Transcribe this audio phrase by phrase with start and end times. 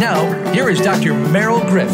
[0.00, 1.12] Now, here is Dr.
[1.12, 1.92] Meryl Griff.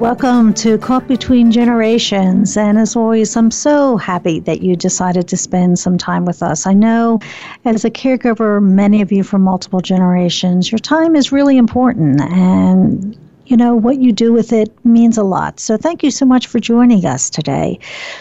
[0.00, 2.56] Welcome to Caught Between Generations.
[2.56, 6.66] And as always, I'm so happy that you decided to spend some time with us.
[6.66, 7.20] I know
[7.64, 12.20] as a caregiver, many of you from multiple generations, your time is really important.
[12.20, 15.60] And you know, what you do with it means a lot.
[15.60, 17.78] So thank you so much for joining us today.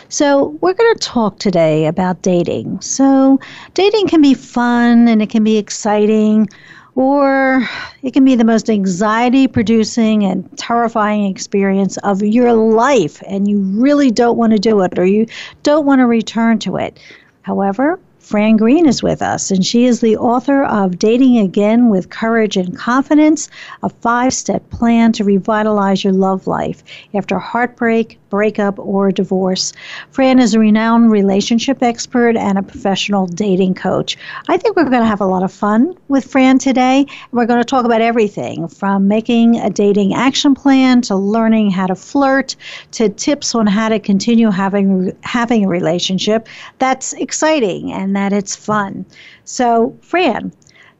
[0.09, 2.81] So, we're going to talk today about dating.
[2.81, 3.39] So,
[3.73, 6.49] dating can be fun and it can be exciting
[6.95, 7.67] or
[8.01, 13.59] it can be the most anxiety producing and terrifying experience of your life, and you
[13.59, 15.25] really don't want to do it or you
[15.63, 16.99] don't want to return to it.
[17.43, 22.09] However, Fran Green is with us, and she is the author of Dating Again with
[22.09, 23.49] Courage and Confidence,
[23.83, 29.73] a five step plan to revitalize your love life after heartbreak, breakup, or divorce.
[30.09, 34.17] Fran is a renowned relationship expert and a professional dating coach.
[34.49, 37.05] I think we're going to have a lot of fun with Fran today.
[37.31, 41.85] We're going to talk about everything from making a dating action plan to learning how
[41.85, 42.55] to flirt
[42.93, 46.47] to tips on how to continue having having a relationship
[46.79, 49.05] that's exciting and that it's fun.
[49.43, 50.53] So, Fran,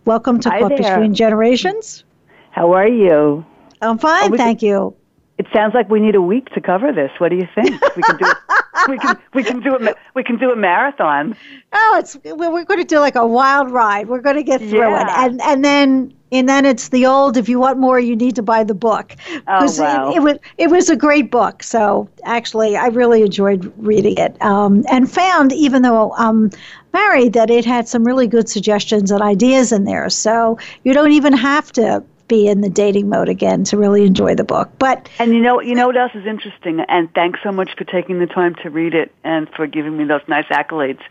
[0.06, 2.04] welcome to Caught Between Generations.
[2.52, 3.46] How are you?
[3.82, 4.94] I'm fine, oh, thank you.
[5.42, 7.10] It sounds like we need a week to cover this.
[7.18, 7.82] What do you think?
[7.96, 8.32] We can do
[8.88, 11.36] we can we can do a we can do a marathon.
[11.74, 14.08] Oh, it's we're going to do like a wild ride.
[14.08, 15.02] We're going to get through yeah.
[15.02, 17.38] it, and and then and then it's the old.
[17.38, 19.16] If you want more, you need to buy the book.
[19.48, 20.12] Oh wow!
[20.12, 21.64] It, it, was it was a great book.
[21.64, 26.52] So actually, I really enjoyed reading it, um, and found even though I'm
[26.94, 30.08] married that it had some really good suggestions and ideas in there.
[30.12, 34.34] So you don't even have to be in the dating mode again to really enjoy
[34.34, 34.72] the book.
[34.80, 36.80] But and you know, you know what else is interesting?
[36.88, 40.06] And thanks so much for taking the time to read it and for giving me
[40.06, 41.02] those nice accolades.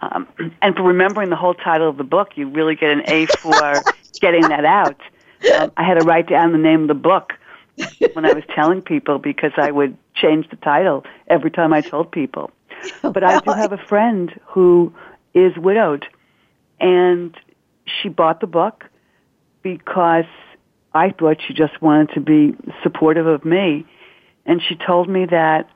[0.00, 0.26] Um,
[0.62, 3.72] and for remembering the whole title of the book, you really get an A for
[4.20, 5.00] getting that out.
[5.54, 7.34] Um, I had to write down the name of the book
[8.12, 12.10] when I was telling people because I would change the title every time I told
[12.10, 12.50] people.
[13.00, 14.92] But I do have a friend who
[15.34, 16.04] is widowed,
[16.80, 17.36] and
[17.84, 18.86] she bought the book
[19.62, 20.24] because
[20.94, 23.86] I thought she just wanted to be supportive of me.
[24.44, 25.70] And she told me that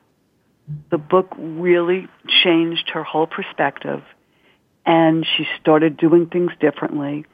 [0.91, 2.07] the book really
[2.43, 4.03] changed her whole perspective
[4.85, 7.25] and she started doing things differently.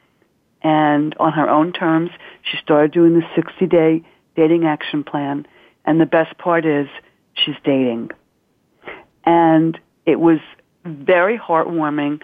[0.62, 2.10] And on her own terms,
[2.42, 4.02] she started doing the 60 day
[4.34, 5.46] dating action plan.
[5.84, 6.88] And the best part is
[7.34, 8.10] she's dating.
[9.24, 10.38] And it was
[10.84, 12.20] very heartwarming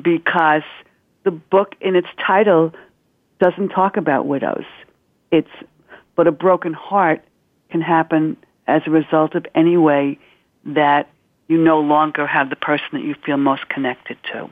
[0.00, 0.62] because
[1.24, 2.72] the book in its title
[3.40, 4.64] doesn't talk about widows.
[5.32, 5.50] It's,
[6.14, 7.22] but a broken heart
[7.70, 8.36] can happen
[8.66, 10.18] as a result of any way
[10.64, 11.08] that
[11.48, 14.50] you no longer have the person that you feel most connected to.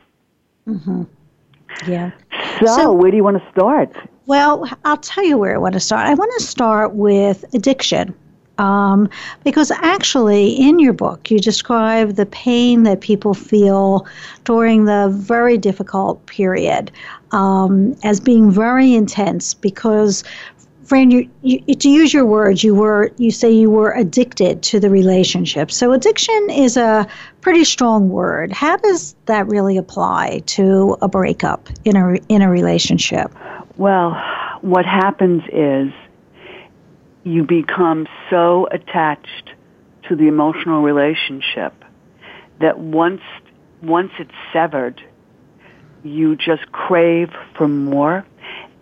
[0.67, 1.03] Mm-hmm.
[1.87, 2.11] Yeah.
[2.59, 3.95] So, so, where do you want to start?
[4.27, 6.07] Well, I'll tell you where I want to start.
[6.07, 8.15] I want to start with addiction.
[8.59, 9.09] Um,
[9.45, 14.07] because actually, in your book, you describe the pain that people feel
[14.45, 16.91] during the very difficult period
[17.31, 20.25] um, as being very intense because
[20.89, 24.81] Fran, you, you, to use your words, you were you say you were addicted to
[24.81, 25.71] the relationship.
[25.71, 27.07] So addiction is a
[27.43, 28.53] pretty strong word.
[28.53, 33.31] How does that really apply to a breakup in a in a relationship?
[33.77, 34.19] Well,
[34.63, 35.93] what happens is
[37.25, 39.51] you become so attached
[40.09, 41.75] to the emotional relationship
[42.61, 43.21] that once
[43.83, 45.01] once it's severed,
[46.03, 48.27] you just crave for more.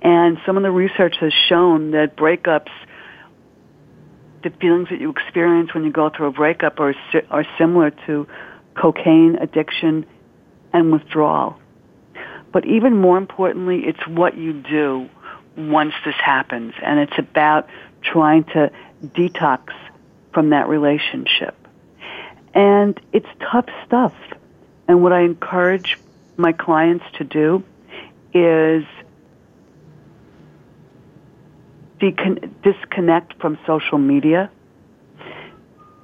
[0.00, 2.70] And some of the research has shown that breakups,
[4.42, 6.94] the feelings that you experience when you go through a breakup are,
[7.30, 8.26] are similar to
[8.74, 10.06] cocaine addiction
[10.72, 11.58] and withdrawal.
[12.52, 15.08] But even more importantly, it's what you do
[15.56, 16.74] once this happens.
[16.82, 17.68] And it's about
[18.02, 18.70] trying to
[19.04, 19.72] detox
[20.32, 21.54] from that relationship.
[22.54, 24.14] And it's tough stuff.
[24.88, 25.98] And what I encourage
[26.36, 27.64] my clients to do
[28.32, 28.84] is
[32.00, 34.50] decon- disconnect from social media,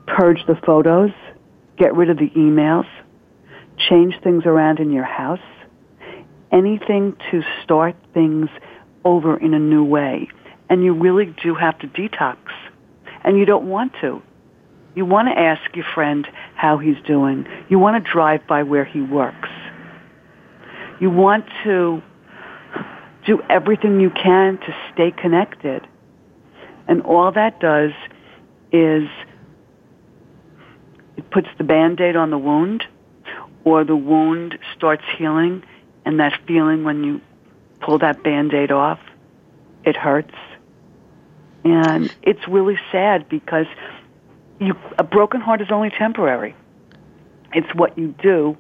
[0.06, 1.12] purge the photos,
[1.76, 2.86] get rid of the emails,
[3.88, 5.40] change things around in your house,
[6.50, 8.48] anything to start things
[9.04, 10.28] over in a new way.
[10.68, 12.36] And you really do have to detox.
[13.24, 14.22] And you don't want to.
[14.94, 17.46] You want to ask your friend how he's doing.
[17.68, 19.48] You want to drive by where he works.
[21.00, 22.02] You want to
[23.26, 25.86] do everything you can to stay connected.
[26.88, 27.92] And all that does
[28.72, 29.08] is
[31.16, 32.84] it puts the band-aid on the wound
[33.64, 35.62] or the wound starts healing
[36.04, 37.20] and that feeling when you
[37.80, 38.98] pull that band-aid off,
[39.84, 40.34] it hurts.
[41.64, 43.66] And it's really sad because
[44.58, 46.54] you, a broken heart is only temporary.
[47.52, 48.56] It's what you do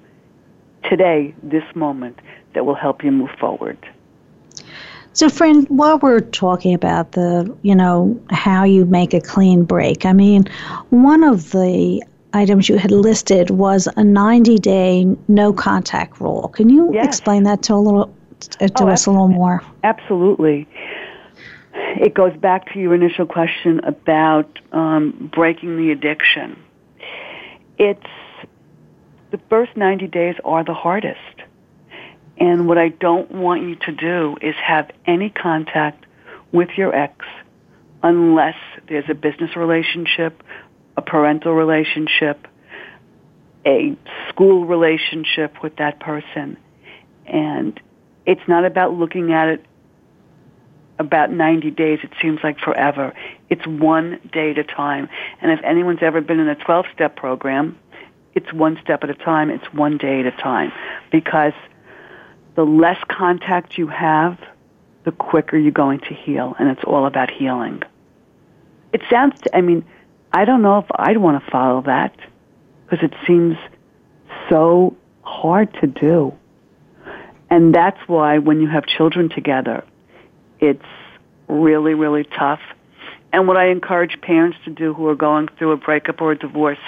[0.84, 2.18] today, this moment,
[2.54, 3.78] that will help you move forward.
[5.14, 10.06] So, Fran, while we're talking about the, you know, how you make a clean break,
[10.06, 10.44] I mean,
[10.90, 12.02] one of the
[12.32, 16.48] items you had listed was a 90 day no contact rule.
[16.48, 17.06] Can you yes.
[17.06, 19.62] explain that to a little to oh, us a little oh, more?
[19.84, 20.66] Absolutely.
[21.74, 26.62] It goes back to your initial question about um, breaking the addiction.
[27.78, 28.06] It's
[29.30, 31.18] the first 90 days are the hardest.
[32.38, 36.04] And what I don't want you to do is have any contact
[36.50, 37.24] with your ex
[38.02, 38.56] unless
[38.88, 40.42] there's a business relationship
[40.96, 42.46] a parental relationship,
[43.64, 43.96] a
[44.28, 46.56] school relationship with that person.
[47.26, 47.80] And
[48.26, 49.66] it's not about looking at it
[50.98, 52.00] about 90 days.
[52.02, 53.12] It seems like forever.
[53.48, 55.08] It's one day at a time.
[55.40, 57.78] And if anyone's ever been in a 12 step program,
[58.34, 59.50] it's one step at a time.
[59.50, 60.72] It's one day at a time.
[61.10, 61.52] Because
[62.54, 64.38] the less contact you have,
[65.04, 66.54] the quicker you're going to heal.
[66.58, 67.82] And it's all about healing.
[68.92, 69.84] It sounds, I mean,
[70.32, 72.14] I don't know if I'd want to follow that
[72.84, 73.56] because it seems
[74.48, 76.34] so hard to do.
[77.50, 79.84] And that's why when you have children together,
[80.62, 80.82] it's
[81.48, 82.60] really, really tough.
[83.32, 86.38] And what I encourage parents to do who are going through a breakup or a
[86.38, 86.78] divorce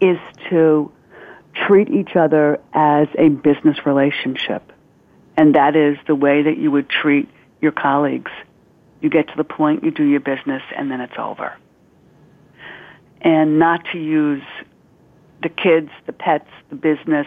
[0.00, 0.18] is
[0.50, 0.90] to
[1.54, 4.72] treat each other as a business relationship.
[5.36, 7.28] And that is the way that you would treat
[7.60, 8.32] your colleagues.
[9.00, 11.54] You get to the point, you do your business, and then it's over
[13.24, 14.42] and not to use
[15.42, 17.26] the kids, the pets, the business,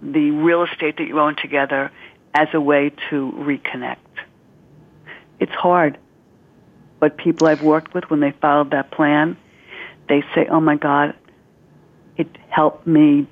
[0.00, 1.90] the real estate that you own together
[2.34, 3.96] as a way to reconnect.
[5.40, 5.98] It's hard.
[7.00, 9.36] But people I've worked with, when they followed that plan,
[10.08, 11.14] they say, oh my God,
[12.16, 13.26] it helped me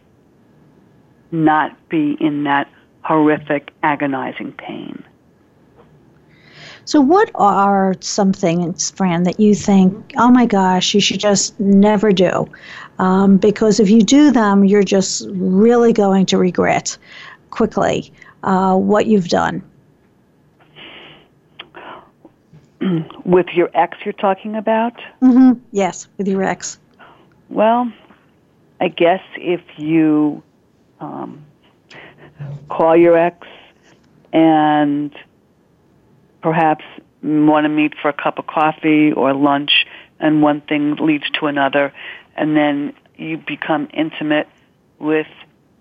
[1.31, 2.69] not be in that
[3.03, 5.05] horrific, agonizing pain.
[6.85, 11.59] So, what are some things, Fran, that you think, oh my gosh, you should just
[11.61, 12.47] never do?
[12.99, 16.99] Um, because if you do them, you're just really going to regret
[17.51, 19.63] quickly uh, what you've done.
[23.25, 24.95] With your ex, you're talking about?
[25.21, 25.61] Mm-hmm.
[25.71, 26.79] Yes, with your ex.
[27.51, 27.93] Well,
[28.81, 30.43] I guess if you
[30.99, 31.45] um,
[32.69, 33.47] call your ex
[34.33, 35.15] and
[36.43, 36.85] perhaps
[37.23, 39.87] want to meet for a cup of coffee or lunch,
[40.19, 41.93] and one thing leads to another,
[42.37, 44.49] and then you become intimate
[44.99, 45.27] with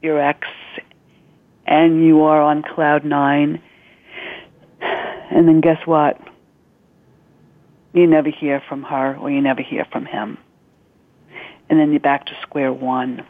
[0.01, 0.47] your ex,
[1.69, 3.61] and you are on cloud nine,
[4.81, 6.19] and then guess what?
[7.93, 10.39] You never hear from her, or you never hear from him.
[11.69, 13.23] And then you're back to square one.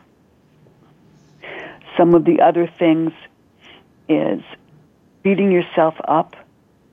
[1.97, 3.11] Some of the other things
[4.07, 4.41] is
[5.21, 6.37] beating yourself up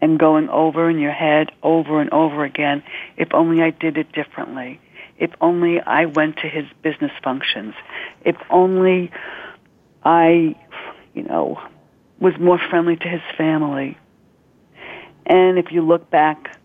[0.00, 2.82] and going over in your head over and over again,
[3.16, 4.80] if only I did it differently.
[5.16, 7.74] If only I went to his business functions.
[8.24, 9.12] If only
[10.04, 10.56] I,
[11.16, 11.58] you know,
[12.20, 13.98] was more friendly to his family.
[15.24, 16.56] And if you look back,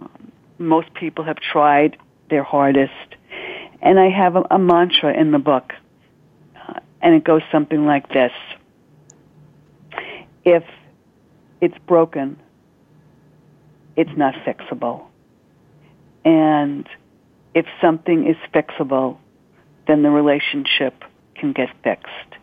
[0.00, 1.96] um, most people have tried
[2.28, 2.92] their hardest.
[3.80, 5.72] And I have a, a mantra in the book,
[6.56, 8.32] uh, and it goes something like this.
[10.44, 10.64] If
[11.60, 12.38] it's broken,
[13.96, 15.06] it's not fixable.
[16.24, 16.88] And
[17.54, 19.18] if something is fixable,
[19.86, 21.04] then the relationship
[21.36, 22.41] can get fixed.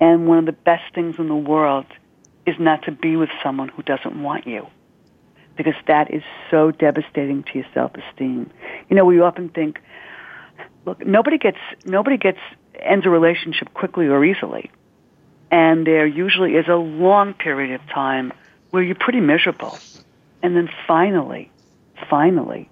[0.00, 1.86] And one of the best things in the world
[2.46, 4.66] is not to be with someone who doesn't want you.
[5.56, 8.50] Because that is so devastating to your self-esteem.
[8.90, 9.80] You know, we often think,
[10.84, 12.38] look, nobody gets, nobody gets,
[12.78, 14.70] ends a relationship quickly or easily.
[15.50, 18.32] And there usually is a long period of time
[18.70, 19.78] where you're pretty miserable.
[20.42, 21.50] And then finally,
[22.10, 22.68] finally,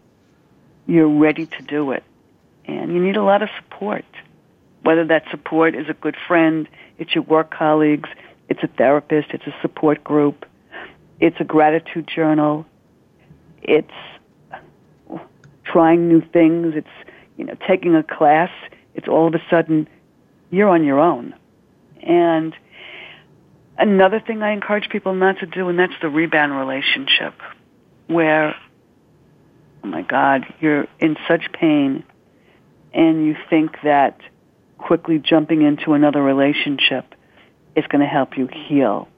[0.86, 2.04] you're ready to do it.
[2.66, 4.04] And you need a lot of support.
[4.82, 8.08] Whether that support is a good friend, it's your work colleagues,
[8.48, 10.46] it's a therapist, it's a support group.
[11.20, 12.66] it's a gratitude journal.
[13.62, 13.88] It's
[15.64, 16.74] trying new things.
[16.76, 18.50] It's you know taking a class.
[18.94, 19.88] It's all of a sudden
[20.50, 21.34] you're on your own.
[22.02, 22.54] And
[23.78, 27.34] another thing I encourage people not to do, and that's the rebound relationship,
[28.06, 28.54] where
[29.82, 32.04] oh my God, you're in such pain,
[32.92, 34.20] and you think that
[34.78, 37.14] quickly jumping into another relationship
[37.76, 39.08] is going to help you heal.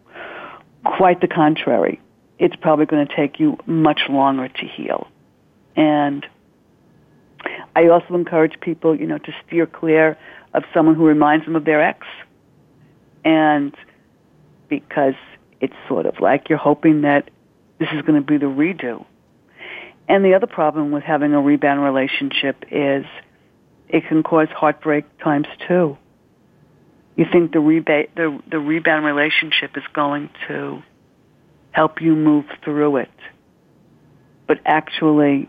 [0.84, 2.00] Quite the contrary.
[2.38, 5.08] It's probably going to take you much longer to heal.
[5.74, 6.26] And
[7.74, 10.16] I also encourage people, you know, to steer clear
[10.54, 12.06] of someone who reminds them of their ex.
[13.24, 13.74] And
[14.68, 15.14] because
[15.60, 17.30] it's sort of like you're hoping that
[17.78, 19.04] this is going to be the redo.
[20.08, 23.04] And the other problem with having a rebound relationship is
[23.88, 25.96] it can cause heartbreak times two.
[27.16, 30.82] You think the, reba- the, the rebound relationship is going to
[31.70, 33.10] help you move through it.
[34.46, 35.48] But actually,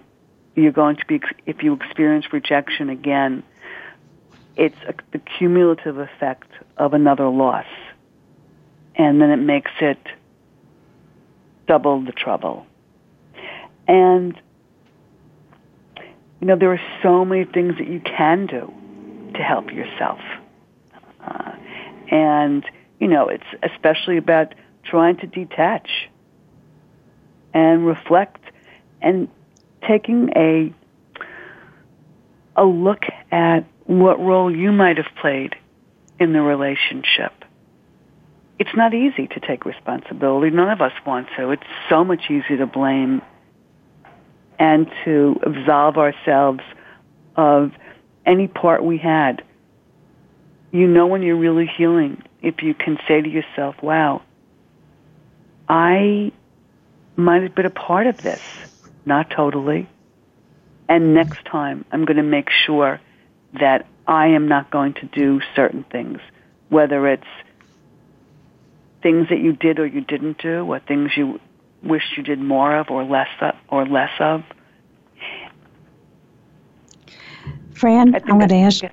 [0.56, 3.44] you're going to be, if you experience rejection again,
[4.56, 7.66] it's a, the cumulative effect of another loss.
[8.96, 10.00] And then it makes it
[11.68, 12.66] double the trouble.
[13.88, 14.40] And
[16.40, 18.74] you know, there are so many things that you can do
[19.34, 20.20] to help yourself.
[21.22, 21.54] Uh,
[22.10, 22.66] and,
[23.00, 24.54] you know, it's especially about
[24.84, 25.90] trying to detach
[27.54, 28.42] and reflect
[29.02, 29.28] and
[29.88, 30.74] taking a
[32.56, 35.56] a look at what role you might have played
[36.20, 37.32] in the relationship.
[38.58, 40.50] It's not easy to take responsibility.
[40.50, 41.52] None of us want to.
[41.52, 43.22] It's so much easier to blame
[44.60, 46.62] and to absolve ourselves
[47.36, 47.72] of
[48.26, 49.44] any part we had.
[50.72, 54.22] You know when you're really healing if you can say to yourself, wow,
[55.68, 56.32] I
[57.16, 58.42] might have been a part of this,
[59.06, 59.88] not totally.
[60.90, 63.00] And next time I'm going to make sure
[63.60, 66.20] that I am not going to do certain things,
[66.70, 67.28] whether it's
[69.02, 71.40] things that you did or you didn't do, or things you
[71.84, 74.44] wished you did more of or less of, or less of.
[77.74, 78.84] Fran, I'm going to ask.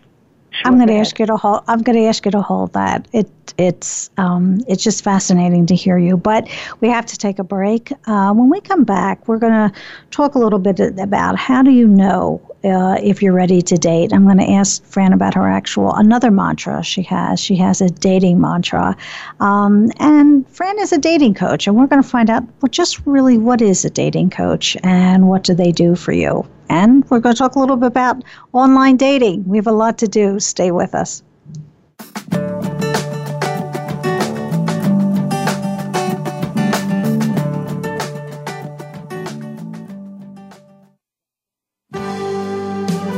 [0.54, 1.64] Sure, I'm going to ask you to hold.
[1.66, 3.08] I'm going to ask you to hold that.
[3.12, 6.16] It it's um, it's just fascinating to hear you.
[6.16, 6.48] But
[6.80, 7.90] we have to take a break.
[8.06, 9.72] Uh, when we come back, we're going to
[10.12, 14.12] talk a little bit about how do you know uh, if you're ready to date.
[14.12, 17.40] I'm going to ask Fran about her actual another mantra she has.
[17.40, 18.96] She has a dating mantra,
[19.40, 23.04] um, and Fran is a dating coach, and we're going to find out well, just
[23.06, 26.46] really what is a dating coach and what do they do for you.
[26.74, 29.46] And we're going to talk a little bit about online dating.
[29.46, 30.40] We have a lot to do.
[30.40, 31.22] Stay with us.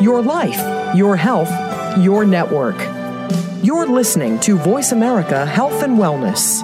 [0.03, 1.49] Your life, your health,
[1.99, 2.77] your network.
[3.65, 6.63] You're listening to Voice America Health and Wellness.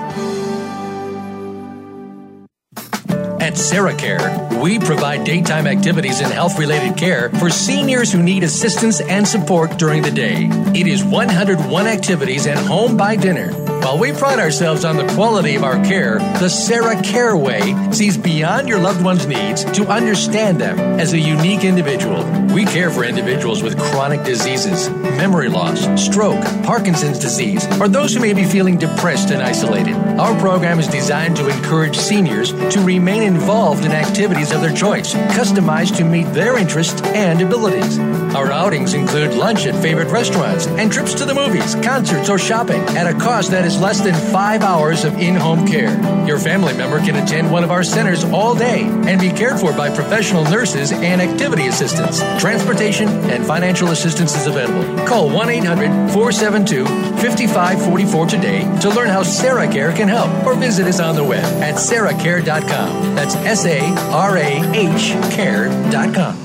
[3.52, 9.02] At SarahCare, we provide daytime activities and health related care for seniors who need assistance
[9.02, 10.48] and support during the day.
[10.74, 15.56] It is 101 activities and home by dinner while we pride ourselves on the quality
[15.56, 20.60] of our care, the Sarah Care Way sees beyond your loved one's needs to understand
[20.60, 22.24] them as a unique individual.
[22.54, 28.20] We care for individuals with chronic diseases, memory loss, stroke, Parkinson's disease, or those who
[28.20, 29.94] may be feeling depressed and isolated.
[29.94, 35.14] Our program is designed to encourage seniors to remain involved in activities of their choice,
[35.14, 37.98] customized to meet their interests and abilities.
[38.34, 42.80] Our outings include lunch at favorite restaurants and trips to the movies, concerts, or shopping
[42.96, 45.92] at a cost that is less than five hours of in home care.
[46.26, 49.72] Your family member can attend one of our centers all day and be cared for
[49.72, 52.20] by professional nurses and activity assistants.
[52.40, 55.06] Transportation and financial assistance is available.
[55.06, 60.86] Call 1 800 472 5544 today to learn how Sarah Care can help or visit
[60.86, 63.14] us on the web at sarahcare.com.
[63.14, 66.38] That's S A R A H care.com.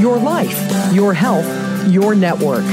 [0.00, 1.46] Your life, your health,
[1.88, 2.64] your network.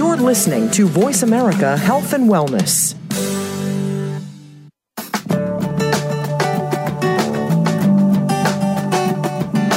[0.00, 2.94] You're listening to Voice America Health and Wellness.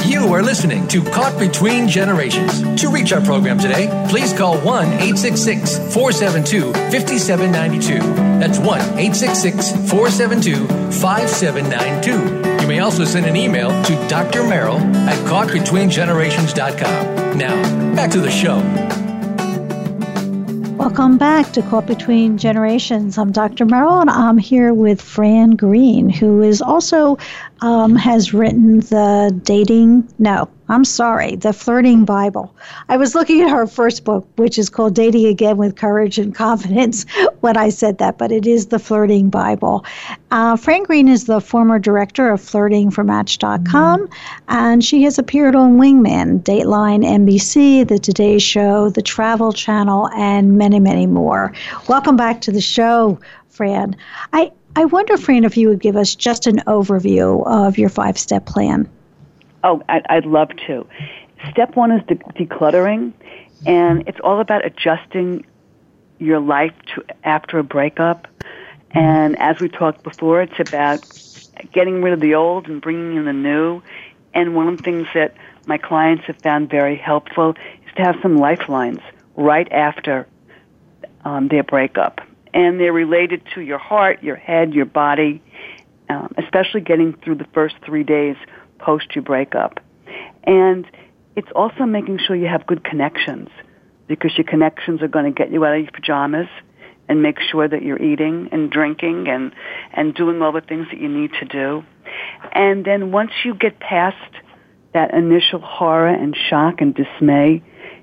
[0.08, 2.62] You are listening to Caught Between Generations.
[2.80, 7.98] To reach our program today, please call 1 866 472 5792.
[8.40, 10.66] That's 1 866 472
[11.02, 12.62] 5792.
[12.62, 14.42] You may also send an email to Dr.
[14.44, 17.36] Merrill at caughtbetweengenerations.com.
[17.36, 18.62] Now, back to the show.
[20.84, 23.16] Welcome back to Caught Between Generations.
[23.16, 23.64] I'm Dr.
[23.64, 27.16] Merrill, and I'm here with Fran Green, who is also
[27.62, 30.06] um, has written the dating.
[30.18, 32.54] No, I'm sorry, the Flirting Bible.
[32.88, 36.34] I was looking at her first book, which is called Dating Again with Courage and
[36.34, 37.04] Confidence,
[37.40, 39.84] when I said that, but it is the Flirting Bible.
[40.30, 44.14] Uh, Fran Green is the former director of Flirting for Match.com, mm-hmm.
[44.48, 50.56] and she has appeared on Wingman, Dateline NBC, The Today Show, The Travel Channel, and
[50.56, 51.52] many, many more.
[51.88, 53.18] Welcome back to the show,
[53.50, 53.96] Fran.
[54.32, 58.16] I, I wonder, Fran, if you would give us just an overview of your five
[58.18, 58.88] step plan.
[59.64, 60.86] Oh, I'd love to.
[61.50, 63.14] Step one is de- decluttering,
[63.64, 65.46] and it's all about adjusting
[66.18, 68.28] your life to after a breakup.
[68.90, 71.02] And as we talked before, it's about
[71.72, 73.80] getting rid of the old and bringing in the new.
[74.34, 75.34] And one of the things that
[75.66, 77.54] my clients have found very helpful
[77.86, 79.00] is to have some lifelines
[79.34, 80.28] right after
[81.24, 82.20] um, their breakup.
[82.52, 85.42] And they're related to your heart, your head, your body,
[86.10, 88.36] um, especially getting through the first three days
[88.78, 89.80] post your breakup.
[90.44, 90.86] And
[91.36, 93.48] it's also making sure you have good connections
[94.06, 96.48] because your connections are going to get you out of your pajamas
[97.08, 99.52] and make sure that you're eating and drinking and,
[99.92, 101.84] and doing all the things that you need to do.
[102.52, 104.16] And then once you get past
[104.92, 107.62] that initial horror and shock and dismay,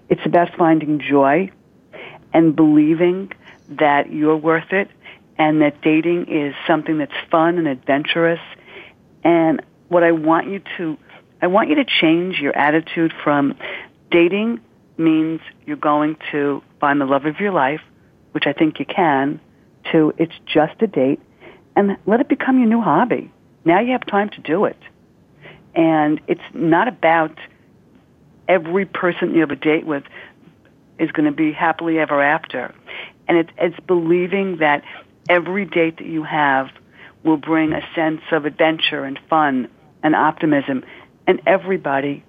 [0.10, 1.50] it's about finding joy
[2.34, 3.32] and believing
[3.70, 4.90] that you're worth it
[5.38, 8.40] and that dating is something that's fun and adventurous
[9.24, 9.62] and
[9.92, 10.98] what I want you to,
[11.42, 13.58] I want you to change your attitude from
[14.10, 14.62] dating
[14.98, 17.82] means you're going to find the love of your life,
[18.32, 19.42] which I think you can,
[19.92, 21.20] to it's just a date,
[21.76, 23.34] and let it become your new hobby.
[23.66, 24.78] Now you have time to do it.
[25.76, 27.38] And it's not about
[28.48, 30.04] every person you have a date with
[31.00, 32.74] is going to be happily ever after.
[33.28, 34.86] And it's, it's believing that
[35.28, 36.70] every date that you have
[37.26, 39.70] will bring a sense of adventure and fun
[40.04, 40.84] and optimism,
[41.28, 42.24] and everybody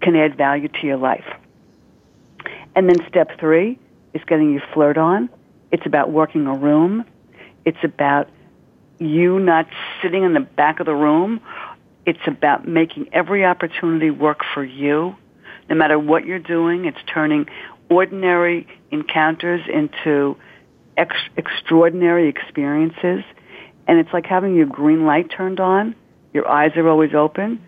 [0.00, 1.24] can add value to your life.
[2.74, 3.78] And then step three
[4.14, 5.28] is getting your flirt on.
[5.72, 7.04] It's about working a room.
[7.64, 8.28] It's about
[8.98, 9.66] you not
[10.02, 11.40] sitting in the back of the room.
[12.06, 15.16] It's about making every opportunity work for you.
[15.68, 17.46] No matter what you're doing, it's turning
[17.90, 20.36] ordinary encounters into
[20.96, 23.24] ex- extraordinary experiences.
[23.86, 25.94] And it's like having your green light turned on
[26.32, 27.60] your eyes are always open,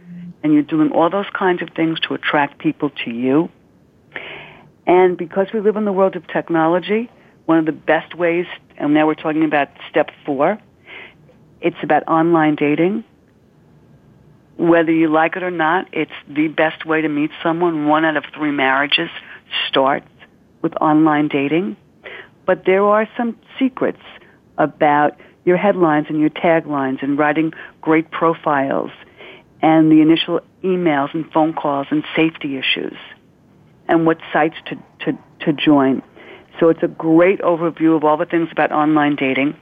[0.42, 3.50] and you're doing all those kinds of things to attract people to you.
[4.86, 7.10] And because we live in the world of technology,
[7.46, 8.46] one of the best ways,
[8.76, 10.58] and now we're talking about step four,
[11.60, 13.04] it's about online dating.
[14.56, 17.86] Whether you like it or not, it's the best way to meet someone.
[17.86, 19.10] One out of three marriages
[19.68, 20.08] starts
[20.62, 21.76] with online dating.
[22.46, 24.02] But there are some secrets
[24.58, 28.90] about your headlines and your taglines and writing great profiles
[29.62, 32.96] and the initial emails and phone calls and safety issues
[33.88, 36.02] and what sites to, to, to join.
[36.58, 39.56] So it's a great overview of all the things about online dating.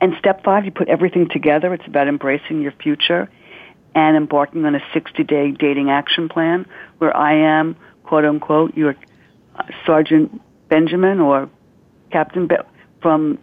[0.00, 1.72] And step five, you put everything together.
[1.72, 3.30] It's about embracing your future
[3.94, 6.66] and embarking on a 60 day dating action plan
[6.98, 8.96] where I am, quote unquote, your
[9.56, 11.48] uh, Sergeant Benjamin or
[12.10, 12.56] Captain Be-
[13.00, 13.38] from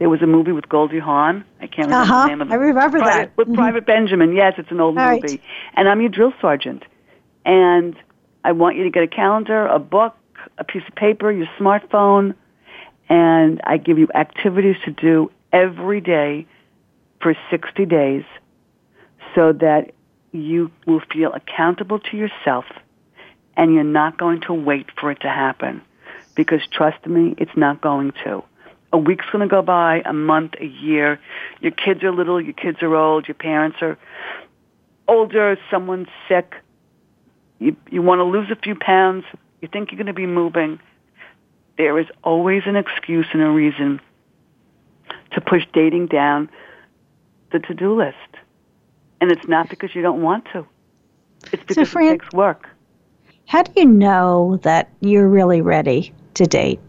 [0.00, 1.44] there was a movie with Goldie Hawn.
[1.60, 2.22] I can't remember uh-huh.
[2.22, 2.52] the name of it.
[2.52, 3.36] I remember Private, that.
[3.36, 3.56] With mm-hmm.
[3.56, 4.34] Private Benjamin.
[4.34, 5.26] Yes, it's an old All movie.
[5.28, 5.40] Right.
[5.74, 6.84] And I'm your drill sergeant.
[7.44, 7.94] And
[8.42, 10.16] I want you to get a calendar, a book,
[10.56, 12.34] a piece of paper, your smartphone,
[13.10, 16.46] and I give you activities to do every day
[17.20, 18.24] for 60 days
[19.34, 19.92] so that
[20.32, 22.64] you will feel accountable to yourself
[23.54, 25.82] and you're not going to wait for it to happen.
[26.34, 28.42] Because trust me, it's not going to
[28.92, 31.20] a week's going to go by, a month, a year.
[31.60, 33.96] Your kids are little, your kids are old, your parents are
[35.06, 36.54] older, someone's sick.
[37.58, 39.24] You, you want to lose a few pounds.
[39.60, 40.80] You think you're going to be moving.
[41.76, 44.00] There is always an excuse and a reason
[45.32, 46.50] to push dating down
[47.52, 48.16] the to-do list.
[49.20, 50.66] And it's not because you don't want to.
[51.52, 52.68] It's because so, Fran, it takes work.
[53.46, 56.80] How do you know that you're really ready to date?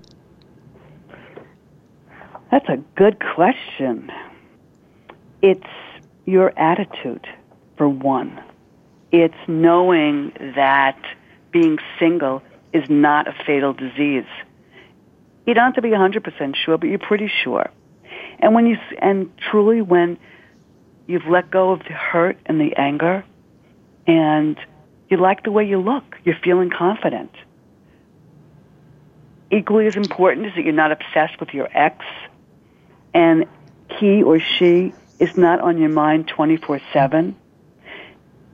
[2.51, 4.11] That's a good question.
[5.41, 5.63] It's
[6.25, 7.25] your attitude,
[7.77, 8.43] for one.
[9.11, 10.99] It's knowing that
[11.51, 14.25] being single is not a fatal disease.
[15.47, 17.71] You don't have to be 100% sure, but you're pretty sure.
[18.39, 20.17] And when you, and truly when
[21.07, 23.23] you've let go of the hurt and the anger
[24.07, 24.57] and
[25.09, 27.31] you like the way you look, you're feeling confident.
[29.51, 32.03] equally as important is that you're not obsessed with your ex
[33.13, 33.45] and
[33.99, 37.35] he or she is not on your mind 24/7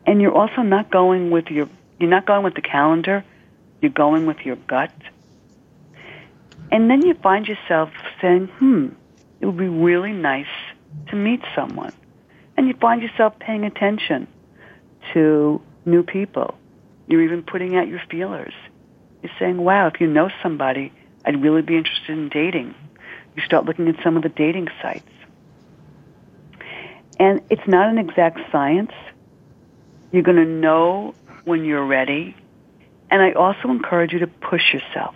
[0.07, 3.25] and you're also not going with your you're not going with the calendar.
[3.81, 4.91] You're going with your gut.
[6.71, 7.89] And then you find yourself
[8.21, 8.87] saying hmm
[9.39, 10.45] it would be really nice
[11.09, 11.93] to meet someone.
[12.55, 14.27] And you find yourself paying attention
[15.13, 16.55] to new people.
[17.07, 18.53] You're even putting out your feelers.
[19.21, 20.93] You're saying wow if you know somebody
[21.25, 22.73] I'd really be interested in dating
[23.37, 25.07] you start looking at some of the dating sites
[27.19, 28.91] and it's not an exact science.
[30.11, 32.35] You're going to know when you're ready.
[33.09, 35.15] And I also encourage you to push yourself.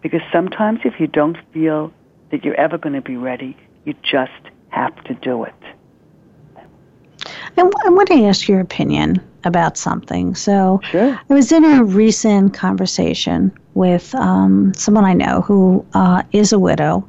[0.00, 1.92] Because sometimes if you don't feel
[2.30, 4.32] that you're ever going to be ready, you just
[4.70, 5.54] have to do it.
[7.56, 10.34] I, I want to ask your opinion about something.
[10.34, 11.20] So sure.
[11.28, 16.58] I was in a recent conversation with um, someone I know who uh, is a
[16.58, 17.08] widow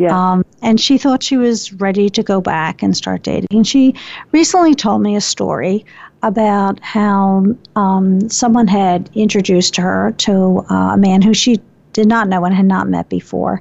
[0.00, 0.32] yeah.
[0.32, 3.64] Um, and she thought she was ready to go back and start dating.
[3.64, 3.94] She
[4.32, 5.84] recently told me a story
[6.22, 7.44] about how
[7.76, 11.60] um, someone had introduced her to uh, a man who she
[11.92, 13.60] did not know and had not met before.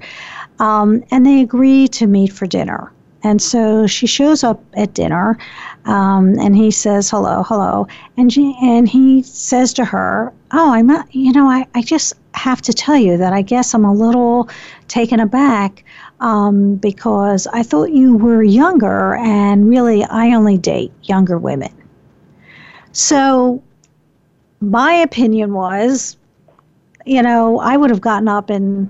[0.59, 2.89] Um, and they agreed to meet for dinner.
[3.23, 5.37] And so she shows up at dinner,
[5.85, 10.87] um, and he says hello, hello, and she and he says to her, "Oh, I'm
[10.87, 13.93] not, you know, I, I just have to tell you that I guess I'm a
[13.93, 14.49] little
[14.87, 15.83] taken aback
[16.21, 21.73] um, because I thought you were younger, and really, I only date younger women.
[22.93, 23.61] So,
[24.61, 26.17] my opinion was,
[27.05, 28.89] you know, I would have gotten up and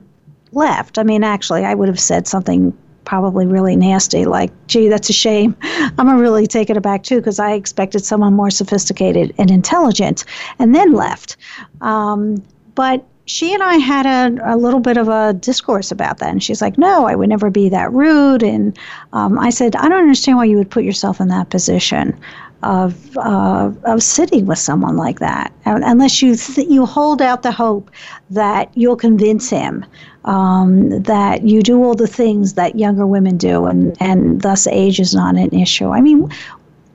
[0.52, 0.98] left.
[0.98, 2.78] I mean, actually, I would have said something
[3.10, 5.56] probably really nasty, like, gee, that's a shame.
[5.64, 9.50] I'm going to really take it aback too, because I expected someone more sophisticated and
[9.50, 10.26] intelligent,
[10.60, 11.36] and then left.
[11.82, 12.44] Um,
[12.76, 16.30] but she and I had a, a little bit of a discourse about that.
[16.30, 18.44] And she's like, no, I would never be that rude.
[18.44, 18.78] And
[19.12, 22.16] um, I said, I don't understand why you would put yourself in that position
[22.62, 27.52] of, uh, of sitting with someone like that, unless you, th- you hold out the
[27.52, 27.90] hope
[28.30, 29.84] that you'll convince him
[30.26, 35.00] um, that you do all the things that younger women do, and, and thus age
[35.00, 35.90] is not an issue.
[35.90, 36.30] I mean,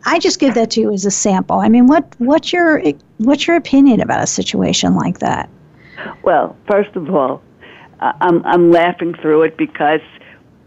[0.04, 1.58] I just give that to you as a sample.
[1.58, 2.82] I mean, what what's your
[3.18, 5.48] what's your opinion about a situation like that?
[6.22, 7.42] Well, first of all,
[8.00, 10.00] I'm, I'm laughing through it because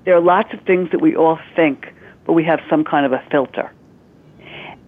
[0.06, 1.94] there are lots of things that we all think,
[2.26, 3.72] but we have some kind of a filter.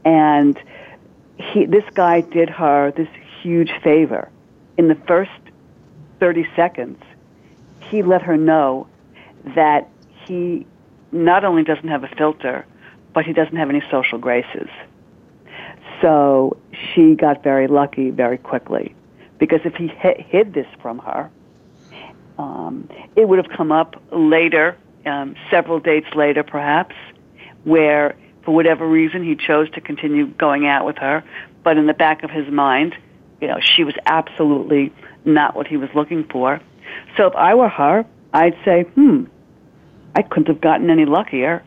[0.06, 0.58] And
[1.38, 3.10] he, this guy did her this
[3.42, 4.30] huge favor.
[4.78, 5.32] In the first
[6.20, 7.02] 30 seconds,
[7.90, 8.88] he let her know
[9.56, 9.90] that
[10.28, 10.66] he
[11.12, 12.66] not only doesn't have a filter,
[13.14, 14.70] but he doesn't have any social graces.
[16.02, 18.96] So she got very lucky very quickly
[19.38, 21.30] because if he hid this from her,
[22.38, 26.96] um, it would have come up later, um, several dates later perhaps,
[27.64, 31.24] where for whatever reason he chose to continue going out with her,
[31.64, 32.96] but in the back of his mind,
[33.42, 34.94] you know, she was absolutely
[35.26, 36.62] not what he was looking for.
[37.18, 39.26] So if I were her, I'd say, hmm,
[40.16, 41.64] I couldn't have gotten any luckier.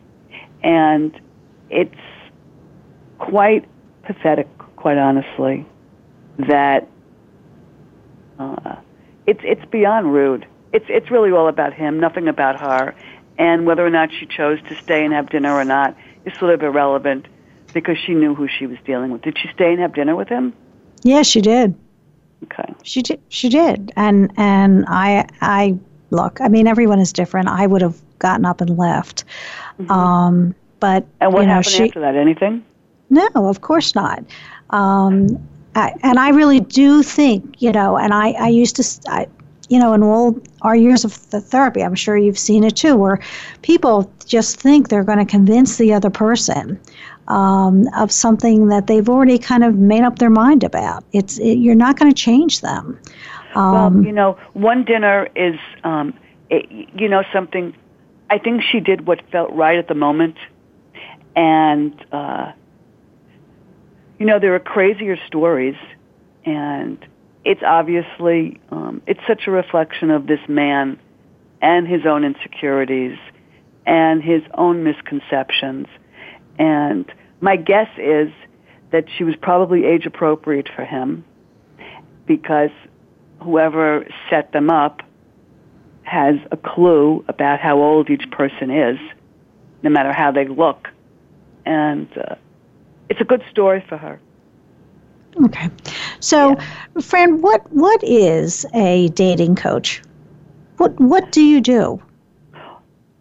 [0.62, 1.18] And
[1.70, 1.94] it's
[3.18, 3.68] quite
[4.04, 5.66] pathetic, quite honestly,
[6.38, 6.88] that
[8.38, 8.76] uh,
[9.26, 10.46] it's it's beyond rude.
[10.72, 12.94] It's it's really all about him, nothing about her,
[13.38, 16.54] and whether or not she chose to stay and have dinner or not is sort
[16.54, 17.26] of irrelevant
[17.72, 19.22] because she knew who she was dealing with.
[19.22, 20.52] Did she stay and have dinner with him?
[21.02, 21.74] Yeah, she did.
[22.44, 22.74] Okay.
[22.82, 23.20] She did.
[23.28, 25.78] She did, and and I I
[26.10, 26.40] look.
[26.40, 27.48] I mean, everyone is different.
[27.48, 29.24] I would have gotten up and left.
[29.78, 29.90] Mm-hmm.
[29.90, 32.16] Um, but and what you know, happened she, after that?
[32.16, 32.64] Anything?
[33.10, 34.24] No, of course not.
[34.70, 35.38] Um,
[35.74, 39.26] I, and I really do think, you know, and I, I used to, I,
[39.68, 42.96] you know, in all our years of the therapy, I'm sure you've seen it too,
[42.96, 43.20] where
[43.62, 46.80] people just think they're going to convince the other person
[47.28, 51.04] um, of something that they've already kind of made up their mind about.
[51.12, 52.98] It's it, you're not going to change them.
[53.54, 56.14] Um, well, you know, one dinner is, um,
[56.50, 57.74] it, you know, something.
[58.30, 60.36] I think she did what felt right at the moment,
[61.36, 61.94] and.
[62.12, 62.52] Uh,
[64.22, 65.74] you know, there are crazier stories,
[66.44, 67.04] and
[67.44, 70.96] it's obviously um, it's such a reflection of this man
[71.60, 73.18] and his own insecurities
[73.84, 75.88] and his own misconceptions.
[76.62, 78.30] And my guess is
[78.92, 81.24] that she was probably age appropriate for him
[82.24, 82.70] because
[83.40, 85.02] whoever set them up
[86.04, 88.96] has a clue about how old each person is,
[89.82, 90.86] no matter how they look.
[91.66, 92.36] And uh,
[93.08, 94.20] it's a good story for her.
[95.44, 95.68] Okay.
[96.20, 97.00] So, yeah.
[97.00, 100.00] Fran, what what is a dating coach?
[100.76, 102.00] What What do you do?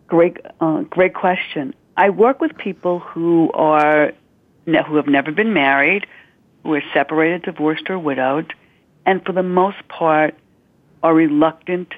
[0.06, 1.74] Great, uh, great question.
[2.02, 4.14] I work with people who are
[4.66, 6.08] who have never been married,
[6.64, 8.56] who are separated, divorced, or widowed,
[9.06, 10.34] and for the most part
[11.04, 11.90] are reluctant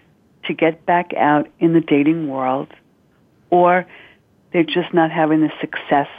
[0.44, 2.68] to get back out in the dating world,
[3.50, 3.86] or
[4.52, 6.10] they're just not having the success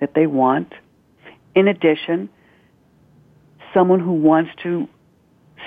[0.00, 0.74] that they want.
[1.54, 2.28] In addition,
[3.72, 4.86] someone who wants to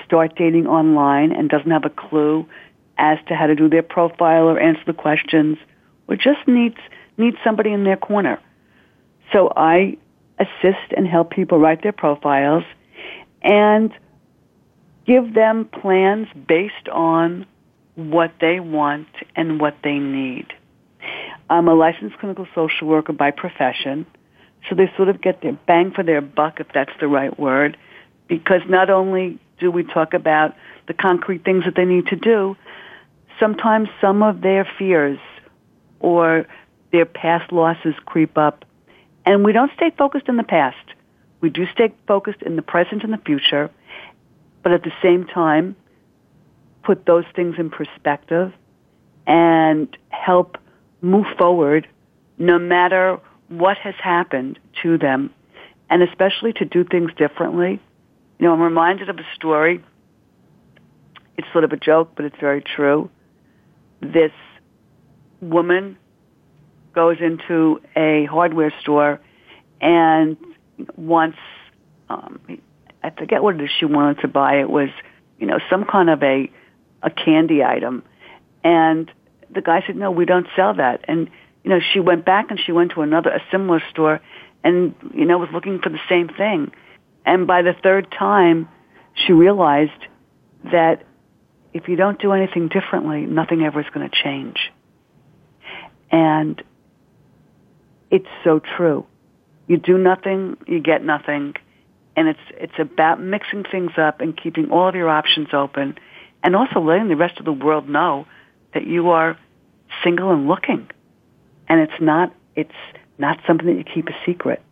[0.04, 2.46] start dating online and doesn't have a clue
[2.98, 5.58] as to how to do their profile or answer the questions,
[6.06, 6.76] or just needs
[7.16, 8.40] needs somebody in their corner.
[9.32, 9.96] So I
[10.38, 12.64] assist and help people write their profiles
[13.42, 13.92] and
[15.06, 17.46] give them plans based on
[17.94, 20.46] what they want and what they need.
[21.50, 24.06] I'm a licensed clinical social worker by profession,
[24.68, 27.76] so they sort of get their bang for their buck, if that's the right word,
[28.28, 30.54] because not only do we talk about
[30.88, 32.56] the concrete things that they need to do,
[33.38, 35.18] sometimes some of their fears
[36.00, 36.46] or
[36.94, 38.64] their past losses creep up.
[39.26, 40.94] And we don't stay focused in the past.
[41.40, 43.68] We do stay focused in the present and the future,
[44.62, 45.74] but at the same time,
[46.84, 48.52] put those things in perspective
[49.26, 50.56] and help
[51.02, 51.88] move forward
[52.38, 55.30] no matter what has happened to them,
[55.90, 57.82] and especially to do things differently.
[58.38, 59.82] You know, I'm reminded of a story.
[61.36, 63.10] It's sort of a joke, but it's very true.
[64.00, 64.32] This
[65.40, 65.98] woman
[66.94, 69.20] goes into a hardware store
[69.80, 70.36] and
[70.96, 71.38] wants,
[72.08, 72.40] um,
[73.02, 74.60] I forget what it is she wanted to buy.
[74.60, 74.88] It was,
[75.38, 76.50] you know, some kind of a,
[77.02, 78.02] a candy item.
[78.62, 79.10] And
[79.52, 81.04] the guy said, no, we don't sell that.
[81.06, 81.30] And,
[81.62, 84.20] you know, she went back and she went to another, a similar store
[84.62, 86.72] and, you know, was looking for the same thing.
[87.26, 88.68] And by the third time,
[89.14, 89.90] she realized
[90.64, 91.04] that
[91.72, 94.56] if you don't do anything differently, nothing ever is going to change.
[96.10, 96.62] And
[98.10, 99.06] it's so true.
[99.66, 101.54] You do nothing, you get nothing.
[102.16, 105.98] And it's, it's about mixing things up and keeping all of your options open
[106.42, 108.26] and also letting the rest of the world know
[108.72, 109.38] that you are
[110.02, 110.88] single and looking.
[111.68, 112.70] And it's not, it's
[113.18, 114.62] not something that you keep a secret.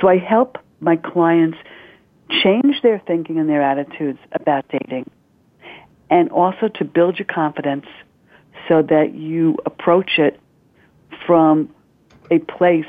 [0.00, 1.58] So I help my clients
[2.42, 5.10] change their thinking and their attitudes about dating
[6.10, 7.86] and also to build your confidence
[8.68, 10.38] so that you approach it
[11.26, 11.70] from
[12.30, 12.84] a place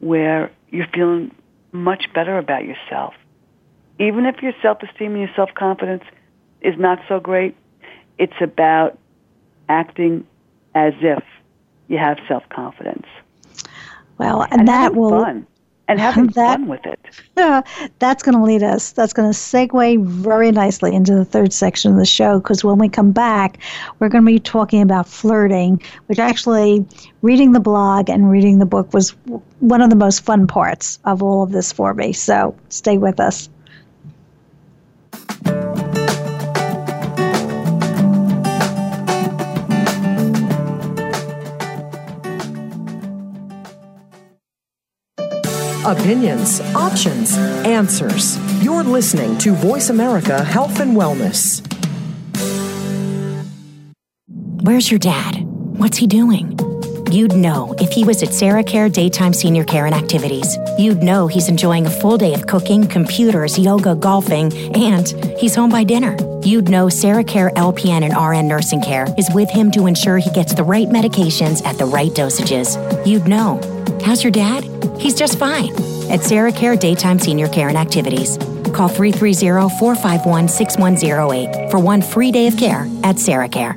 [0.00, 1.34] where you're feeling
[1.72, 3.14] much better about yourself.
[3.98, 6.04] Even if your self-esteem and your self-confidence
[6.60, 7.56] is not so great,
[8.18, 8.98] it's about
[9.68, 10.26] acting
[10.74, 11.22] as if
[11.88, 13.06] you have self-confidence.
[14.18, 15.46] Well, and, and that will fun
[15.88, 17.00] and having that, fun with it.
[17.36, 17.62] Uh,
[17.98, 21.92] that's going to lead us, that's going to segue very nicely into the third section
[21.92, 23.58] of the show because when we come back,
[23.98, 26.86] we're going to be talking about flirting, which actually,
[27.22, 29.10] reading the blog and reading the book was
[29.60, 32.12] one of the most fun parts of all of this for me.
[32.12, 33.48] So stay with us.
[45.88, 48.36] Opinions, options, answers.
[48.62, 51.64] You're listening to Voice America Health and Wellness.
[54.60, 55.46] Where's your dad?
[55.46, 56.58] What's he doing?
[57.10, 60.58] You'd know if he was at Sarah Care Daytime Senior Care and Activities.
[60.78, 65.08] You'd know he's enjoying a full day of cooking, computers, yoga, golfing, and
[65.40, 66.18] he's home by dinner.
[66.44, 70.30] You'd know Sarah Care LPN and RN Nursing Care is with him to ensure he
[70.32, 72.76] gets the right medications at the right dosages.
[73.06, 73.77] You'd know.
[74.02, 74.64] How's your dad?
[74.98, 75.72] He's just fine.
[76.10, 78.36] At Sarah Care Daytime Senior Care and Activities.
[78.72, 83.76] Call 330 451 6108 for one free day of care at Sarah Care.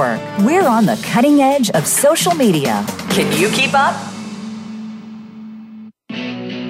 [0.01, 0.45] Network.
[0.45, 2.83] We're on the cutting edge of social media.
[3.09, 3.95] Can you keep up?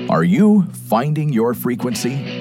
[0.10, 2.41] Are you finding your frequency?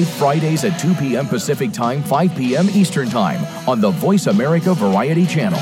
[0.00, 1.28] Fridays at 2 p.m.
[1.28, 2.68] Pacific Time, 5 p.m.
[2.70, 5.60] Eastern Time on the Voice America Variety Channel.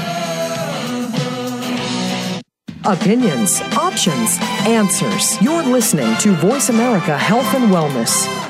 [2.84, 5.40] Opinions, options, answers.
[5.42, 8.49] You're listening to Voice America Health and Wellness.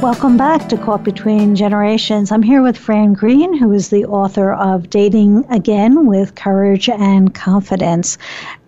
[0.00, 2.30] Welcome back to Caught Between Generations.
[2.30, 7.34] I'm here with Fran Greene, who is the author of Dating Again with Courage and
[7.34, 8.16] Confidence.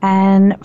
[0.03, 0.57] And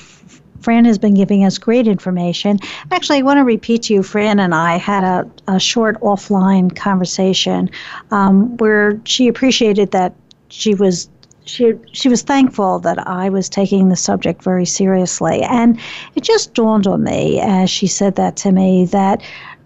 [0.61, 2.57] Fran has been giving us great information.
[2.89, 6.75] Actually, I want to repeat to you, Fran and I had a, a short offline
[6.75, 7.69] conversation
[8.09, 10.15] um, where she appreciated that
[10.49, 11.09] she was
[11.47, 15.79] she she was thankful that I was taking the subject very seriously, and
[16.15, 19.21] it just dawned on me as she said that to me that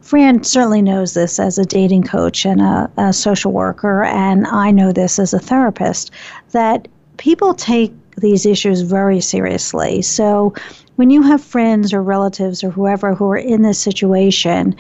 [0.10, 4.72] Fran certainly knows this as a dating coach and a, a social worker, and I
[4.72, 6.10] know this as a therapist,
[6.50, 10.02] that people take these issues very seriously.
[10.02, 10.56] So
[10.96, 14.76] when you have friends or relatives or whoever who are in this situation,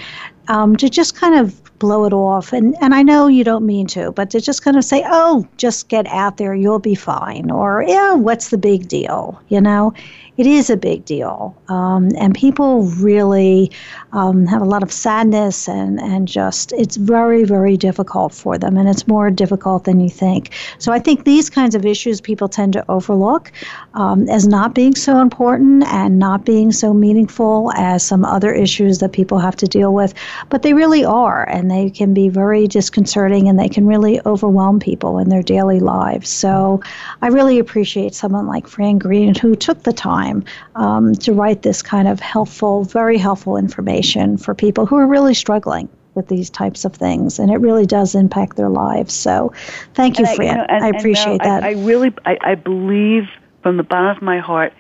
[0.48, 3.88] um, to just kind of blow it off, and, and I know you don't mean
[3.88, 7.50] to, but to just kind of say, oh, just get out there, you'll be fine,
[7.52, 9.42] or yeah, what's the big deal?
[9.48, 9.94] You know,
[10.40, 11.54] it is a big deal.
[11.68, 13.70] Um, and people really
[14.14, 18.78] um, have a lot of sadness and, and just, it's very, very difficult for them.
[18.78, 20.54] And it's more difficult than you think.
[20.78, 23.52] So I think these kinds of issues people tend to overlook
[23.96, 29.00] um, as not being so important and not being so meaningful as some other issues
[29.00, 30.14] that people have to deal with.
[30.48, 31.50] But they really are.
[31.50, 35.80] And they can be very disconcerting and they can really overwhelm people in their daily
[35.80, 36.30] lives.
[36.30, 36.82] So
[37.22, 40.44] I really appreciate someone like Fran Greene who took the time
[40.76, 45.34] um, to write this kind of helpful, very helpful information for people who are really
[45.34, 49.14] struggling with these types of things, and it really does impact their lives.
[49.14, 49.54] So,
[49.94, 50.50] thank you, and Fran.
[50.50, 51.64] I, you know, and, I appreciate that.
[51.64, 53.30] I, I really, I, I believe
[53.64, 54.74] from the bottom of my heart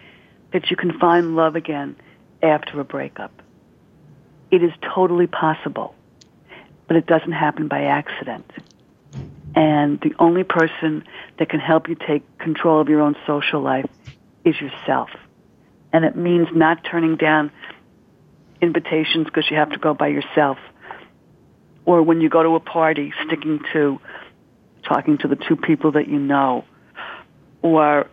[0.51, 1.95] that you can find love again
[2.41, 3.31] after a breakup.
[4.51, 5.93] It is totally possible,
[6.89, 8.51] but it doesn't happen by accident.
[9.55, 11.05] And the only person
[11.37, 13.89] that can help you take control of your own social life
[14.43, 15.09] is yourself
[15.91, 17.51] and it means not turning down
[18.61, 20.57] invitations because you have to go by yourself.
[21.85, 23.99] Or when you go to a party, sticking to
[24.83, 26.65] talking to the two people that you know.
[27.61, 28.07] Or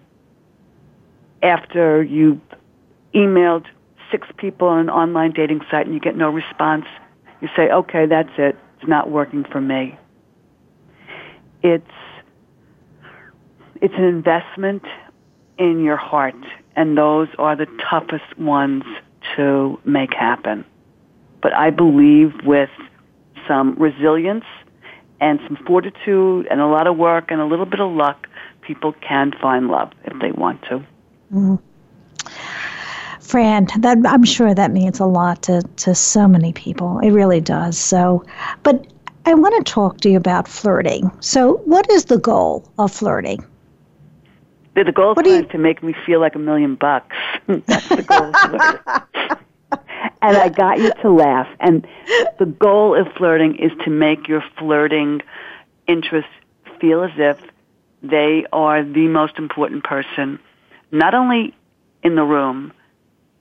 [1.42, 2.40] after you
[3.14, 3.66] emailed
[4.10, 6.86] six people on an online dating site and you get no response,
[7.40, 8.56] you say, okay, that's it.
[8.86, 9.98] Not working for me.
[11.62, 11.84] It's,
[13.80, 14.82] it's an investment
[15.58, 16.36] in your heart
[16.76, 18.84] and those are the toughest ones
[19.34, 20.64] to make happen.
[21.42, 22.70] But I believe with
[23.48, 24.44] some resilience
[25.20, 28.28] and some fortitude and a lot of work and a little bit of luck,
[28.60, 30.84] people can find love if they want to.
[31.32, 31.62] Mm.
[33.26, 37.00] Fran, that I'm sure that means a lot to, to so many people.
[37.00, 37.76] It really does.
[37.76, 38.24] So,
[38.62, 38.86] but
[39.24, 41.10] I want to talk to you about flirting.
[41.20, 43.44] So, what is the goal of flirting?
[44.74, 45.42] The, the goal is you...
[45.46, 47.16] to make me feel like a million bucks.
[47.46, 48.32] That's the goal.
[50.22, 51.48] and I got you to laugh.
[51.58, 51.86] And
[52.38, 55.22] the goal of flirting is to make your flirting
[55.88, 56.28] interest
[56.80, 57.40] feel as if
[58.02, 60.38] they are the most important person,
[60.92, 61.54] not only
[62.04, 62.72] in the room,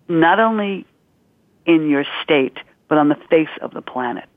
[0.08, 0.86] not only
[1.66, 4.30] in your state, but on the face of the planet.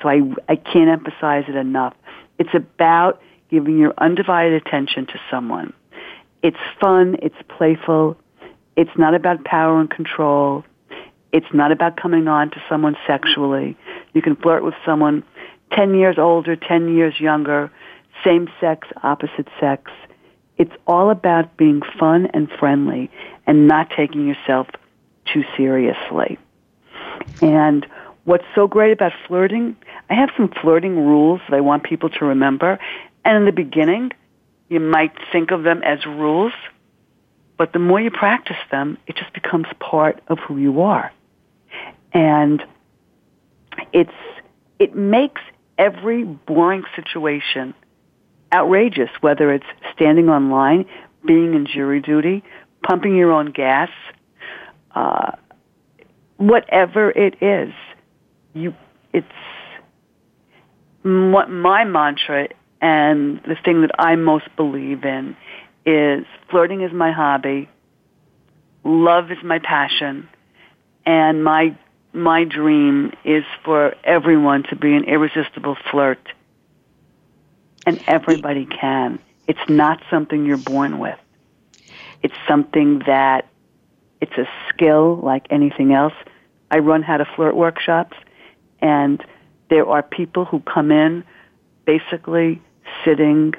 [0.00, 1.94] So I, I can't emphasize it enough.
[2.38, 3.20] It's about
[3.50, 5.72] giving your undivided attention to someone.
[6.42, 8.16] It's fun, it's playful,
[8.76, 10.64] it's not about power and control.
[11.32, 13.76] It's not about coming on to someone sexually.
[14.14, 15.22] You can flirt with someone
[15.72, 17.70] 10 years older, 10 years younger,
[18.24, 19.90] same sex, opposite sex.
[20.56, 23.10] It's all about being fun and friendly
[23.46, 24.66] and not taking yourself
[25.32, 26.38] too seriously.
[27.42, 27.86] And
[28.24, 29.76] what's so great about flirting,
[30.08, 32.78] I have some flirting rules that I want people to remember.
[33.24, 34.12] And in the beginning,
[34.68, 36.52] you might think of them as rules,
[37.56, 41.12] but the more you practice them, it just becomes part of who you are.
[42.12, 42.62] And
[43.92, 44.10] it's,
[44.78, 45.40] it makes
[45.76, 47.74] every boring situation
[48.52, 50.86] outrageous, whether it's standing on line,
[51.24, 52.42] being in jury duty,
[52.82, 53.90] pumping your own gas,
[54.94, 55.32] uh,
[56.36, 57.72] whatever it is.
[58.54, 58.74] You,
[59.12, 59.26] it's
[61.02, 62.48] what my mantra
[62.80, 65.36] and the thing that I most believe in
[65.84, 67.68] is flirting is my hobby,
[68.84, 70.28] love is my passion,
[71.04, 71.76] and my
[72.12, 76.20] my dream is for everyone to be an irresistible flirt.
[77.86, 79.20] And everybody can.
[79.46, 81.18] It's not something you're born with.
[82.22, 83.49] It's something that
[84.20, 86.14] it's a skill like anything else.
[86.70, 88.16] I run how to flirt workshops
[88.80, 89.22] and
[89.68, 91.24] there are people who come in
[91.86, 92.60] basically
[93.04, 93.54] sitting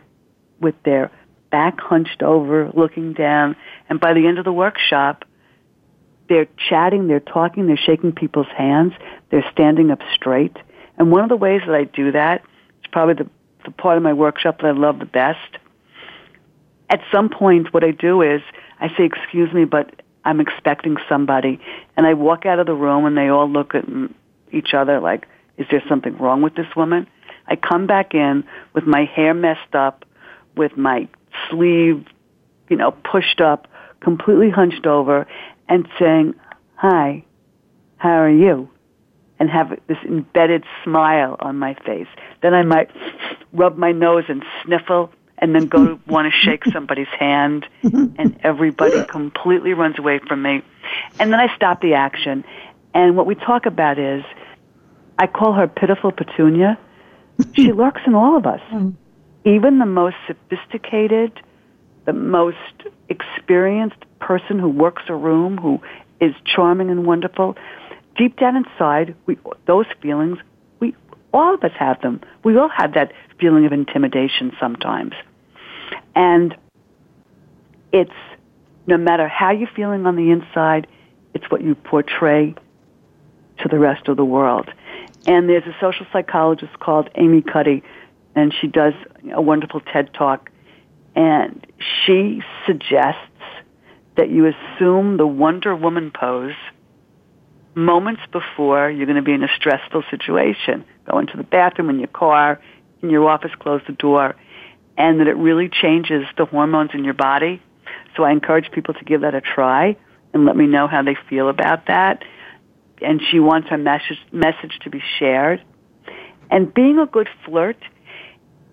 [0.59, 1.11] with their
[1.49, 3.55] back hunched over, looking down,
[3.89, 5.25] and by the end of the workshop,
[6.29, 8.93] they're chatting, they're talking, they're shaking people's hands,
[9.29, 10.55] they're standing up straight.
[10.97, 12.43] And one of the ways that I do that,
[12.79, 13.29] it's probably the,
[13.65, 15.57] the part of my workshop that I love the best.
[16.89, 18.41] At some point, what I do is
[18.79, 21.59] I say, excuse me, but I'm expecting somebody.
[21.97, 23.85] And I walk out of the room and they all look at
[24.51, 27.07] each other like, is there something wrong with this woman?
[27.47, 28.43] I come back in
[28.73, 30.05] with my hair messed up,
[30.55, 31.07] with my
[31.49, 32.05] sleeve,
[32.69, 33.67] you know, pushed up,
[33.99, 35.27] completely hunched over,
[35.67, 36.35] and saying,
[36.75, 37.23] Hi,
[37.97, 38.69] how are you?
[39.39, 42.07] And have this embedded smile on my face.
[42.41, 42.89] Then I might
[43.53, 45.11] rub my nose and sniffle
[45.41, 50.43] and then go to want to shake somebody's hand and everybody completely runs away from
[50.43, 50.61] me.
[51.19, 52.45] And then I stop the action.
[52.93, 54.23] And what we talk about is
[55.17, 56.77] I call her pitiful petunia.
[57.53, 58.61] she lurks in all of us.
[58.71, 58.93] Mm.
[59.43, 61.41] Even the most sophisticated,
[62.05, 62.57] the most
[63.09, 65.81] experienced person who works a room, who
[66.19, 67.57] is charming and wonderful,
[68.15, 70.37] deep down inside, we, those feelings,
[70.79, 70.95] we,
[71.33, 72.21] all of us have them.
[72.43, 75.13] We all have that feeling of intimidation sometimes.
[76.15, 76.55] And
[77.91, 78.11] it's
[78.87, 80.87] no matter how you're feeling on the inside,
[81.33, 82.55] it's what you portray
[83.59, 84.69] to the rest of the world.
[85.25, 87.83] And there's a social psychologist called Amy Cuddy,
[88.35, 88.93] and she does
[89.33, 90.49] a wonderful TED talk.
[91.15, 91.65] And
[92.05, 93.19] she suggests
[94.15, 96.55] that you assume the Wonder Woman pose
[97.75, 100.83] moments before you're going to be in a stressful situation.
[101.09, 102.59] Go into the bathroom, in your car,
[103.01, 104.35] in your office, close the door,
[104.97, 107.61] and that it really changes the hormones in your body.
[108.15, 109.95] So I encourage people to give that a try
[110.33, 112.23] and let me know how they feel about that
[113.01, 115.63] and she wants her message, message to be shared.
[116.49, 117.77] And being a good flirt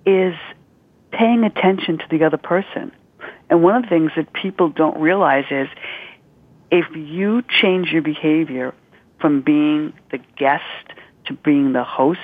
[0.04, 0.34] is
[1.10, 2.92] paying attention to the other person.
[3.50, 5.68] And one of the things that people don't realize is
[6.70, 8.74] if you change your behavior
[9.20, 10.62] from being the guest
[11.26, 12.20] to being the host,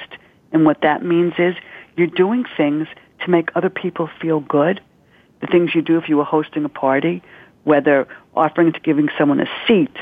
[0.52, 1.54] and what that means is
[1.96, 2.86] you're doing things
[3.24, 4.80] to make other people feel good.
[5.40, 7.22] The things you do if you were hosting a party,
[7.64, 9.94] whether offering to giving someone a seat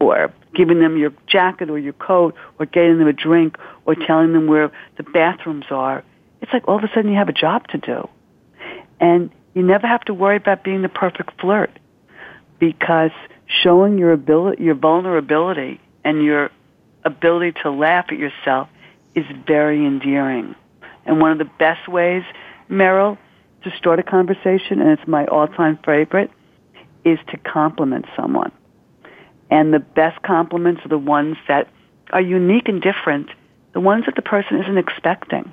[0.00, 4.32] or giving them your jacket or your coat or getting them a drink or telling
[4.32, 6.02] them where the bathrooms are.
[6.40, 8.08] It's like all of a sudden you have a job to do.
[8.98, 11.70] And you never have to worry about being the perfect flirt
[12.58, 13.10] because
[13.46, 16.50] showing your ability, your vulnerability and your
[17.04, 18.68] ability to laugh at yourself
[19.14, 20.54] is very endearing.
[21.04, 22.22] And one of the best ways,
[22.70, 23.18] Meryl,
[23.64, 26.30] to start a conversation, and it's my all-time favorite,
[27.04, 28.52] is to compliment someone.
[29.50, 31.68] And the best compliments are the ones that
[32.10, 33.28] are unique and different,
[33.72, 35.52] the ones that the person isn't expecting.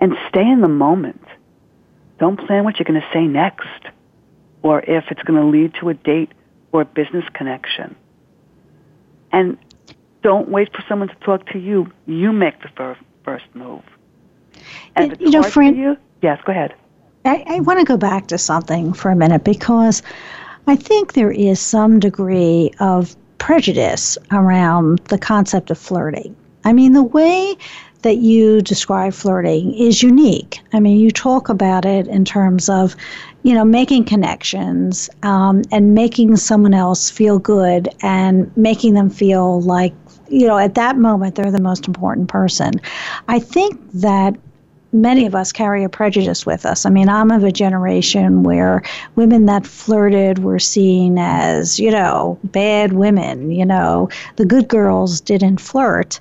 [0.00, 1.24] And stay in the moment.
[2.18, 3.66] Don't plan what you're going to say next
[4.62, 6.32] or if it's going to lead to a date
[6.72, 7.96] or a business connection.
[9.32, 9.58] And
[10.22, 11.92] don't wait for someone to talk to you.
[12.06, 13.82] You make the first, first move.
[14.96, 16.74] And you know, Fran, you, yes, go ahead.
[17.24, 20.02] I, I want to go back to something for a minute because
[20.66, 26.34] I think there is some degree of prejudice around the concept of flirting.
[26.64, 27.56] I mean, the way
[28.02, 30.60] that you describe flirting is unique.
[30.72, 32.94] I mean, you talk about it in terms of,
[33.42, 39.62] you know, making connections um, and making someone else feel good and making them feel
[39.62, 39.94] like,
[40.28, 42.72] you know, at that moment they're the most important person.
[43.28, 44.36] I think that
[44.94, 46.86] many of us carry a prejudice with us.
[46.86, 48.82] I mean, I'm of a generation where
[49.16, 53.50] women that flirted were seen as, you know, bad women.
[53.50, 56.20] You know, the good girls didn't flirt.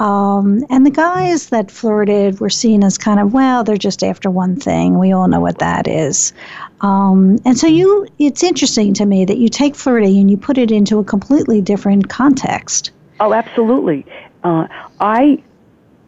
[0.00, 4.28] Um, and the guys that flirted were seen as kind of, well, they're just after
[4.28, 4.98] one thing.
[4.98, 6.32] We all know what that is.
[6.80, 10.58] Um, and so you, it's interesting to me that you take flirting and you put
[10.58, 12.90] it into a completely different context.
[13.20, 14.04] Oh, absolutely.
[14.42, 14.66] Uh,
[14.98, 15.42] I,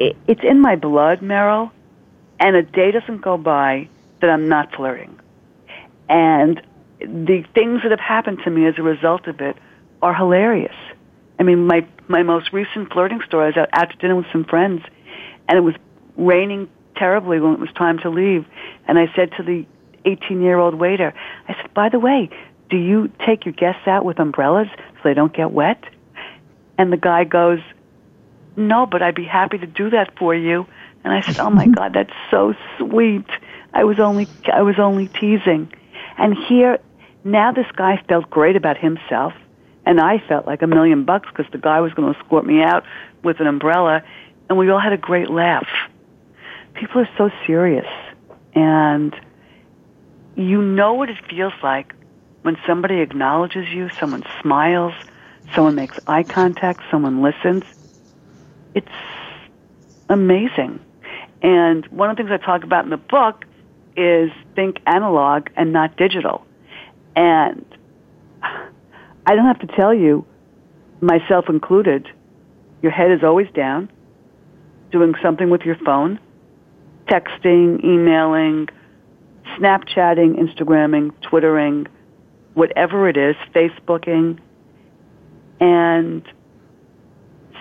[0.01, 1.71] it, it's in my blood, Meryl,
[2.39, 3.89] and a day doesn't go by
[4.21, 5.19] that I'm not flirting.
[6.09, 6.63] And
[7.01, 9.57] the things that have happened to me as a result of it
[10.03, 10.75] are hilarious.
[11.39, 13.45] I mean, my my most recent flirting story.
[13.45, 14.83] I was out, out to dinner with some friends,
[15.49, 15.75] and it was
[16.17, 18.47] raining terribly when it was time to leave.
[18.87, 19.67] And I said to the
[20.05, 21.13] 18 year old waiter,
[21.49, 22.31] I said, "By the way,
[22.71, 25.83] do you take your guests out with umbrellas so they don't get wet?"
[26.79, 27.61] And the guy goes,
[28.57, 30.67] "No, but I'd be happy to do that for you."
[31.07, 31.73] And I said, "Oh my mm-hmm.
[31.73, 33.27] God, that's so sweet.
[33.73, 35.73] I was only I was only teasing."
[36.19, 36.79] And here,
[37.25, 39.33] now this guy felt great about himself
[39.87, 42.61] and I felt like a million bucks because the guy was going to escort me
[42.61, 42.85] out
[43.23, 44.03] with an umbrella,
[44.49, 45.69] and we all had a great laugh.
[46.75, 47.87] People are so serious,
[48.55, 49.15] and
[50.35, 51.95] you know what it feels like
[52.43, 54.93] when somebody acknowledges you, someone smiles,
[55.55, 57.63] someone makes eye contact, someone listens.
[58.75, 58.89] It's
[60.09, 60.81] amazing.
[61.47, 63.45] And one of the things I talk about in the book
[63.97, 66.45] is think analog and not digital.
[67.15, 67.65] And
[68.43, 70.27] I don't have to tell you,
[71.01, 72.09] myself included,
[72.83, 73.89] your head is always down,
[74.91, 76.19] doing something with your phone,
[77.07, 78.69] texting, emailing,
[79.57, 81.87] Snapchatting, Instagramming, Twittering,
[82.55, 84.41] whatever it is, Facebooking.
[85.61, 86.27] And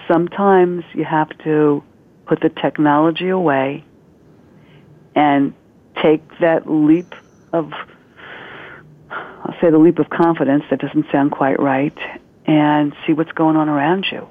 [0.07, 1.83] sometimes you have to
[2.25, 3.83] put the technology away
[5.15, 5.53] and
[6.01, 7.13] take that leap
[7.53, 7.71] of
[9.09, 11.97] I'll say the leap of confidence that doesn't sound quite right
[12.45, 14.27] and see what's going on around you.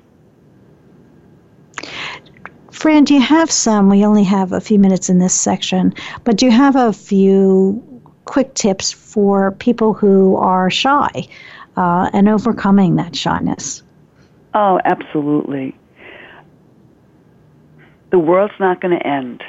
[2.70, 3.88] Fran, do you have some?
[3.88, 7.82] We only have a few minutes in this section, but do you have a few
[8.24, 11.28] quick tips for people who are shy
[11.76, 13.82] uh, and overcoming that shyness?
[14.54, 15.74] Oh, absolutely.
[18.14, 19.42] The world's not going to end,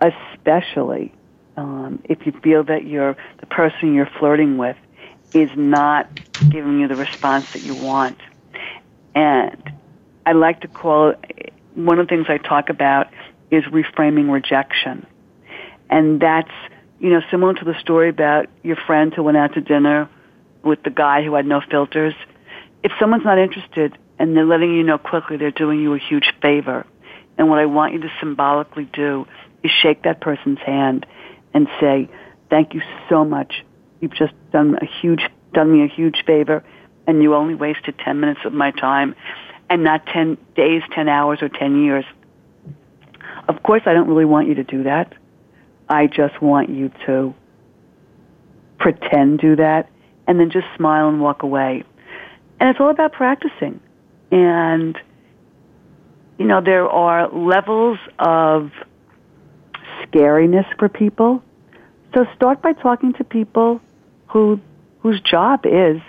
[0.00, 1.12] especially
[1.56, 4.76] um, if you feel that you're the person you're flirting with
[5.34, 6.08] is not
[6.52, 8.16] giving you the response that you want.
[9.16, 9.60] And
[10.24, 13.08] I like to call it, one of the things I talk about
[13.50, 15.04] is reframing rejection.
[15.90, 16.52] And that's,
[17.00, 20.08] you know, similar to the story about your friend who went out to dinner
[20.62, 22.14] with the guy who had no filters.
[22.84, 26.32] If someone's not interested and they're letting you know quickly, they're doing you a huge
[26.40, 26.86] favor.
[27.38, 29.26] And what I want you to symbolically do
[29.62, 31.06] is shake that person's hand
[31.52, 32.08] and say,
[32.50, 33.64] thank you so much.
[34.00, 35.22] You've just done a huge,
[35.52, 36.64] done me a huge favor
[37.06, 39.14] and you only wasted 10 minutes of my time
[39.68, 42.04] and not 10 days, 10 hours, or 10 years.
[43.48, 45.14] Of course, I don't really want you to do that.
[45.88, 47.34] I just want you to
[48.78, 49.88] pretend do that
[50.26, 51.84] and then just smile and walk away.
[52.58, 53.80] And it's all about practicing.
[54.30, 54.98] And,
[56.38, 58.70] you know, there are levels of
[60.02, 61.42] scariness for people.
[62.14, 63.80] So start by talking to people
[64.28, 64.60] who
[65.00, 66.00] whose job is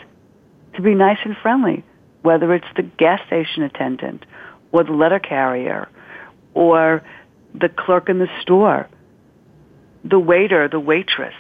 [0.76, 1.84] to be nice and friendly,
[2.24, 4.26] whether it's the gas station attendant
[4.72, 5.88] or the letter carrier
[6.54, 7.04] or
[7.54, 8.88] the clerk in the store,
[10.04, 11.36] the waiter, the waitress,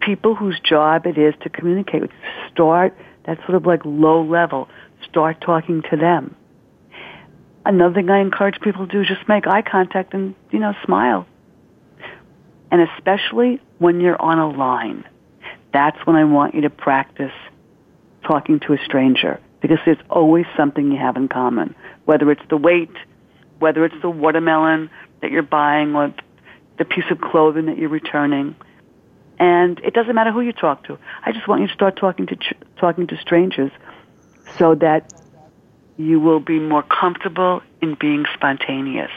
[0.00, 2.10] people whose job it is to communicate with.
[2.52, 4.68] Start that sort of like low level.
[5.08, 6.34] Start talking to them.
[7.64, 10.74] Another thing I encourage people to do is just make eye contact and, you know,
[10.84, 11.26] smile
[12.70, 15.04] and especially when you're on a line.
[15.72, 17.32] That's when I want you to practice
[18.24, 22.56] talking to a stranger because there's always something you have in common, whether it's the
[22.56, 22.92] weight,
[23.58, 24.90] whether it's the watermelon
[25.20, 26.14] that you're buying or
[26.78, 28.54] the piece of clothing that you're returning.
[29.38, 30.98] And it doesn't matter who you talk to.
[31.24, 32.36] I just want you to start talking to
[32.76, 33.70] talking to strangers
[34.58, 35.12] so that
[35.98, 39.10] you will be more comfortable in being spontaneous.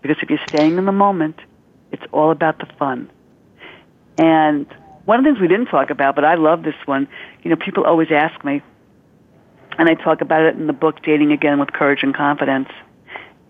[0.00, 1.36] Because if you're staying in the moment,
[1.92, 3.10] it's all about the fun.
[4.16, 4.66] And
[5.04, 7.08] one of the things we didn't talk about, but I love this one,
[7.42, 8.62] you know, people always ask me,
[9.78, 12.68] and I talk about it in the book, Dating Again with Courage and Confidence,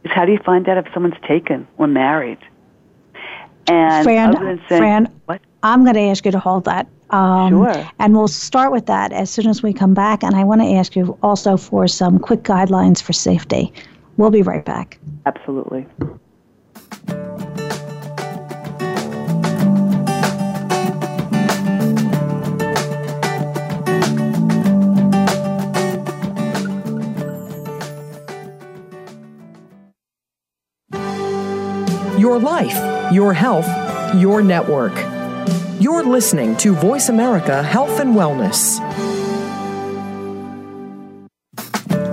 [0.03, 2.39] is how do you find out if someone's taken or married?
[3.69, 4.35] And Fran,
[4.69, 5.41] saying, Fran what?
[5.63, 6.87] I'm going to ask you to hold that.
[7.11, 7.91] Um, sure.
[7.99, 10.23] And we'll start with that as soon as we come back.
[10.23, 13.73] And I want to ask you also for some quick guidelines for safety.
[14.17, 14.99] We'll be right back.
[15.27, 15.87] Absolutely.
[32.19, 33.67] Your life, your health,
[34.17, 35.16] your network.
[35.81, 38.81] You're listening to Voice America Health and Wellness.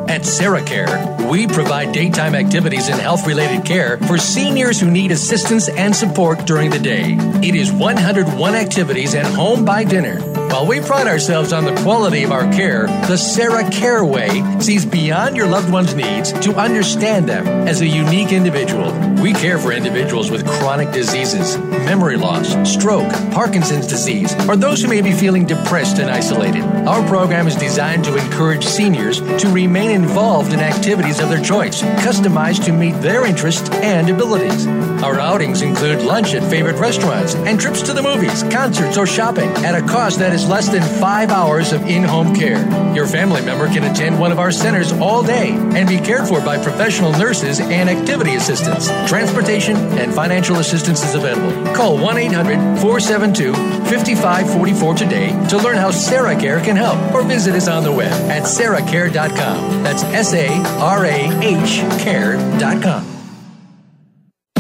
[0.10, 5.70] At SarahCare, we provide daytime activities and health related care for seniors who need assistance
[5.70, 7.16] and support during the day.
[7.42, 12.22] It is 101 activities and home by dinner while we pride ourselves on the quality
[12.22, 14.30] of our care, the Sarah Care Way
[14.60, 18.94] sees beyond your loved one's needs to understand them as a unique individual.
[19.20, 24.90] We care for individuals with chronic diseases, memory loss, stroke, Parkinson's disease, or those who
[24.90, 26.62] may be feeling depressed and isolated.
[26.62, 31.82] Our program is designed to encourage seniors to remain involved in activities of their choice,
[31.82, 34.68] customized to meet their interests and abilities.
[35.04, 39.50] Our outings include lunch at favorite restaurants and trips to the movies, concerts, or shopping
[39.66, 42.62] at a cost that is less than five hours of in home care.
[42.94, 46.42] Your family member can attend one of our centers all day and be cared for
[46.42, 48.88] by professional nurses and activity assistants.
[49.08, 51.74] Transportation and financial assistance is available.
[51.74, 57.56] Call 1 800 472 5544 today to learn how Sarah Care can help or visit
[57.56, 59.84] us on the web at sarahcare.com.
[59.84, 63.13] That's S A R A H care.com.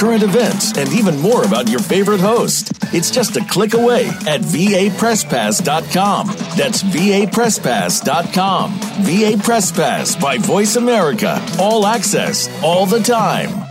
[0.00, 2.72] current events, and even more about your favorite host.
[2.94, 6.26] It's just a click away at vapresspass.com.
[6.56, 8.72] That's vapresspass.com.
[9.04, 11.40] VA Press Pass by Voice America.
[11.58, 13.66] All access, all the time.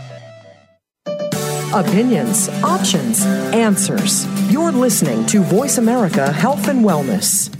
[1.74, 4.26] Opinions, options, answers.
[4.52, 7.59] You're listening to Voice America Health and Wellness.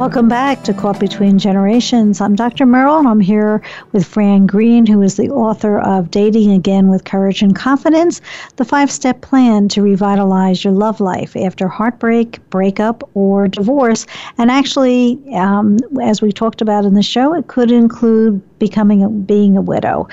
[0.00, 2.22] Welcome back to Caught Between Generations.
[2.22, 2.64] I'm Dr.
[2.64, 3.60] Merrill, and I'm here
[3.92, 8.22] with Fran Greene, who is the author of Dating Again with Courage and Confidence
[8.56, 14.06] The Five Step Plan to Revitalize Your Love Life After Heartbreak, Breakup, or Divorce.
[14.38, 19.10] And actually, um, as we talked about in the show, it could include becoming a,
[19.10, 20.08] being a widow.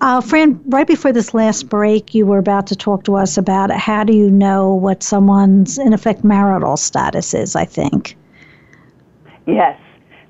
[0.00, 3.70] Uh, Fran, right before this last break, you were about to talk to us about
[3.70, 8.16] how do you know what someone's, in effect, marital status is, I think.
[9.46, 9.78] Yes,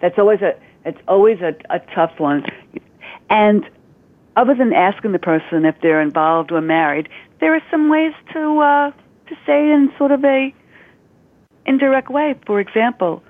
[0.01, 0.55] that's always a
[0.85, 2.45] it's always a, a tough one.
[3.31, 3.65] And
[4.37, 7.09] other than asking the person if they're involved or married,
[7.41, 8.91] there are some ways to uh,
[9.29, 10.55] to say in sort of a
[11.67, 12.35] indirect way.
[12.47, 13.23] For example,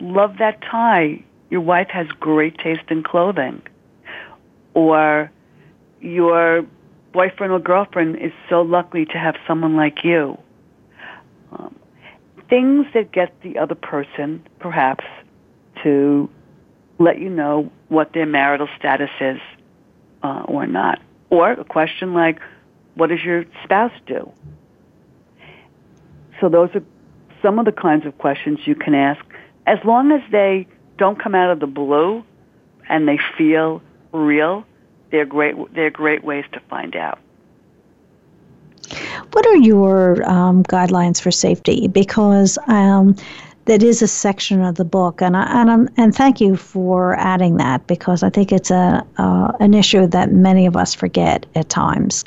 [0.00, 1.24] love that tie.
[1.50, 3.62] Your wife has great taste in clothing,
[4.74, 5.30] or
[6.00, 6.64] your
[7.12, 10.38] boyfriend or girlfriend is so lucky to have someone like you.
[11.52, 11.76] Um,
[12.48, 15.04] things that get the other person, perhaps,
[15.82, 16.30] to
[16.98, 19.40] let you know what their marital status is
[20.22, 21.00] uh, or not.
[21.30, 22.40] Or a question like,
[22.94, 24.30] what does your spouse do?
[26.40, 26.82] So those are
[27.40, 29.24] some of the kinds of questions you can ask.
[29.66, 30.66] As long as they
[30.98, 32.24] don't come out of the blue
[32.88, 34.64] and they feel real,
[35.10, 37.18] they're great, they're great ways to find out.
[39.32, 41.88] What are your um, guidelines for safety?
[41.88, 43.16] Because um,
[43.66, 47.14] that is a section of the book, and I, and I'm, and thank you for
[47.16, 51.46] adding that because I think it's a uh, an issue that many of us forget
[51.54, 52.24] at times.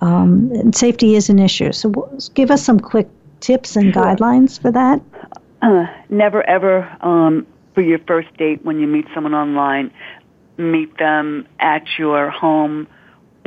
[0.00, 1.72] Um, and safety is an issue.
[1.72, 1.90] So,
[2.34, 3.08] give us some quick
[3.40, 5.00] tips and guidelines for that.
[5.62, 9.90] Uh, never ever um, for your first date when you meet someone online,
[10.58, 12.86] meet them at your home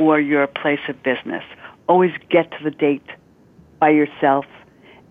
[0.00, 1.44] or your place of business.
[1.88, 3.06] Always get to the date
[3.78, 4.44] by yourself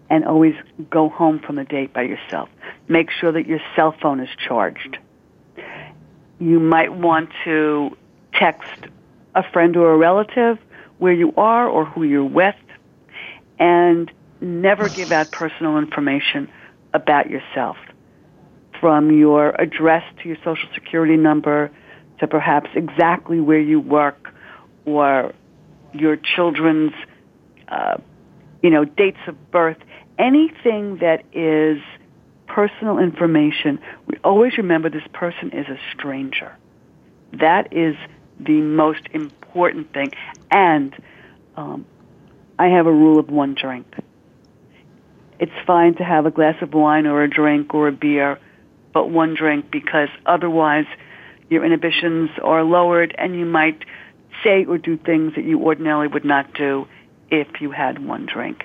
[0.09, 0.55] and always
[0.89, 2.49] go home from the date by yourself.
[2.87, 4.97] Make sure that your cell phone is charged.
[6.39, 7.97] You might want to
[8.33, 8.87] text
[9.35, 10.57] a friend or a relative
[10.97, 12.55] where you are or who you're with
[13.59, 16.49] and never give out personal information
[16.93, 17.77] about yourself
[18.79, 21.71] from your address to your social security number
[22.19, 24.33] to perhaps exactly where you work
[24.85, 25.33] or
[25.93, 26.93] your children's
[27.67, 27.97] uh,
[28.61, 29.77] you know dates of birth
[30.17, 31.79] anything that is
[32.47, 36.55] personal information, we always remember this person is a stranger.
[37.33, 37.95] That is
[38.39, 40.11] the most important thing.
[40.49, 40.95] And
[41.55, 41.85] um,
[42.57, 43.85] I have a rule of one drink.
[45.39, 48.39] It's fine to have a glass of wine or a drink or a beer,
[48.93, 50.85] but one drink because otherwise
[51.49, 53.83] your inhibitions are lowered and you might
[54.43, 56.87] say or do things that you ordinarily would not do
[57.29, 58.63] if you had one drink.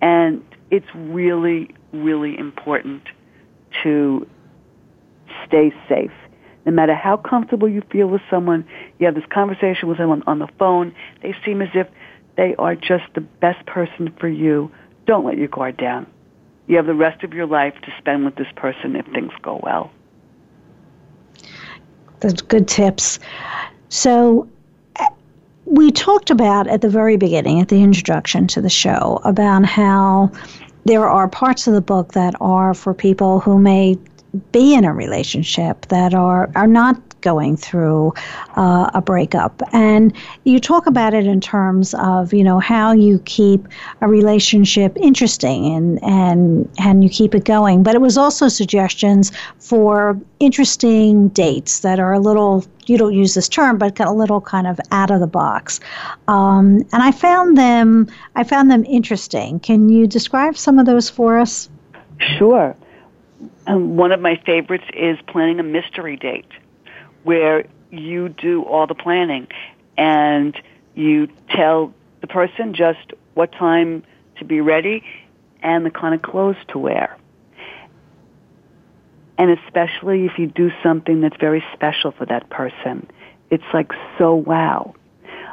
[0.00, 3.02] And it's really, really important
[3.82, 4.26] to
[5.46, 6.10] stay safe.
[6.64, 8.66] No matter how comfortable you feel with someone,
[8.98, 11.86] you have this conversation with someone on the phone, they seem as if
[12.36, 14.72] they are just the best person for you.
[15.06, 16.06] Don't let your guard down.
[16.68, 19.60] You have the rest of your life to spend with this person if things go
[19.62, 19.90] well.
[22.20, 23.18] That's good tips.
[23.90, 24.48] So,
[25.64, 30.30] we talked about at the very beginning, at the introduction to the show, about how
[30.84, 33.96] there are parts of the book that are for people who may
[34.50, 38.12] be in a relationship that are are not going through
[38.56, 39.62] uh, a breakup.
[39.72, 40.12] And
[40.44, 43.66] you talk about it in terms of you know how you keep
[44.00, 47.82] a relationship interesting and and and you keep it going.
[47.82, 53.34] But it was also suggestions for interesting dates that are a little you don't use
[53.34, 55.80] this term but a little kind of out of the box.
[56.28, 59.60] Um, and i found them i found them interesting.
[59.60, 61.68] Can you describe some of those for us?
[62.38, 62.76] Sure.
[63.66, 66.46] Um, one of my favorites is planning a mystery date
[67.24, 69.46] where you do all the planning
[69.96, 70.56] and
[70.94, 74.02] you tell the person just what time
[74.38, 75.04] to be ready
[75.62, 77.16] and the kind of clothes to wear.
[79.38, 83.08] And especially if you do something that's very special for that person,
[83.50, 84.94] it's like so wow.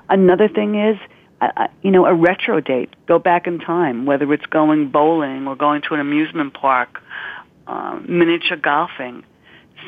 [0.10, 0.98] Another thing is,
[1.42, 2.94] uh, you know, a retro date.
[3.08, 7.02] Go back in time, whether it's going bowling or going to an amusement park
[7.68, 9.24] um, miniature golfing,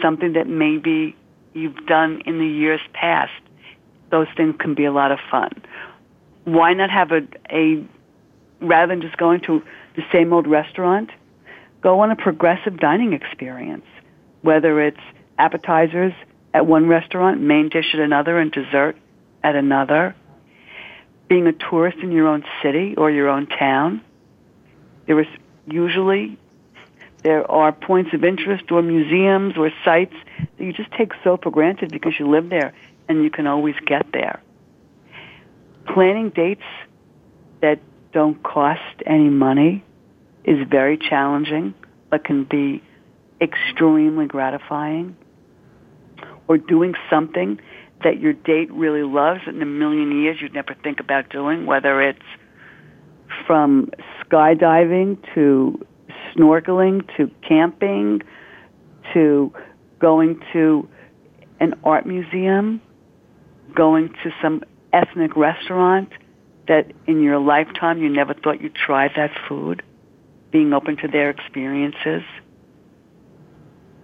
[0.01, 1.15] something that maybe
[1.53, 3.31] you've done in the years past.
[4.09, 5.51] Those things can be a lot of fun.
[6.43, 7.83] Why not have a, a
[8.59, 9.61] rather than just going to
[9.95, 11.09] the same old restaurant,
[11.81, 13.85] go on a progressive dining experience,
[14.41, 14.99] whether it's
[15.37, 16.13] appetizers
[16.53, 18.95] at one restaurant, main dish at another, and dessert
[19.43, 20.15] at another.
[21.27, 24.01] Being a tourist in your own city or your own town,
[25.07, 25.27] there is
[25.65, 26.37] usually
[27.23, 30.15] there are points of interest or museums or sites
[30.57, 32.73] that you just take so for granted because you live there
[33.07, 34.41] and you can always get there.
[35.93, 36.63] Planning dates
[37.61, 37.79] that
[38.11, 39.83] don't cost any money
[40.43, 41.73] is very challenging
[42.09, 42.83] but can be
[43.39, 45.15] extremely gratifying.
[46.47, 47.59] Or doing something
[48.03, 52.01] that your date really loves in a million years you'd never think about doing, whether
[52.01, 52.19] it's
[53.47, 53.89] from
[54.21, 55.85] skydiving to
[56.35, 58.21] snorkeling to camping
[59.13, 59.53] to
[60.01, 60.89] going to
[61.59, 62.81] an art museum,
[63.73, 66.09] going to some ethnic restaurant
[66.67, 69.83] that in your lifetime you never thought you'd try that food,
[70.51, 72.23] being open to their experiences.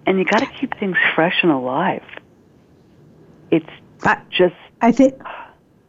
[0.06, 2.04] And you got to keep things fresh and alive.
[3.52, 3.70] It's
[4.04, 4.56] I, just.
[4.82, 5.18] I think.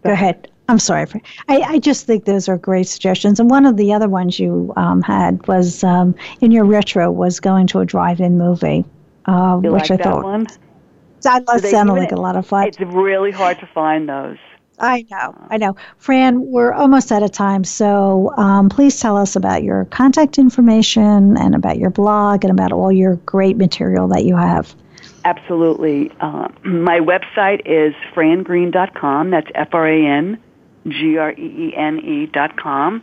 [0.05, 0.51] Go ahead.
[0.69, 1.07] I'm sorry.
[1.49, 3.41] I, I just think those are great suggestions.
[3.41, 7.41] And one of the other ones you um, had was um, in your retro was
[7.41, 8.85] going to a drive-in movie,
[9.29, 10.47] uh, which like I thought one?
[11.23, 12.67] that sounded like a lot of fun.
[12.67, 14.39] It's really hard to find those.
[14.81, 15.77] I know, I know.
[15.97, 21.37] Fran, we're almost out of time, so um, please tell us about your contact information
[21.37, 24.75] and about your blog and about all your great material that you have.
[25.25, 26.13] Absolutely.
[26.21, 29.31] Uh, my website is frangreene.com.
[29.31, 30.41] That's F R A N
[30.87, 33.03] G R E E N E.com.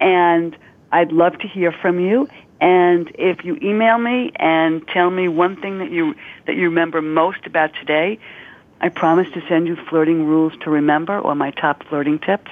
[0.00, 0.56] And
[0.92, 2.28] I'd love to hear from you.
[2.60, 6.14] And if you email me and tell me one thing that you,
[6.46, 8.18] that you remember most about today,
[8.80, 12.50] I promise to send you flirting rules to remember or my top flirting tips.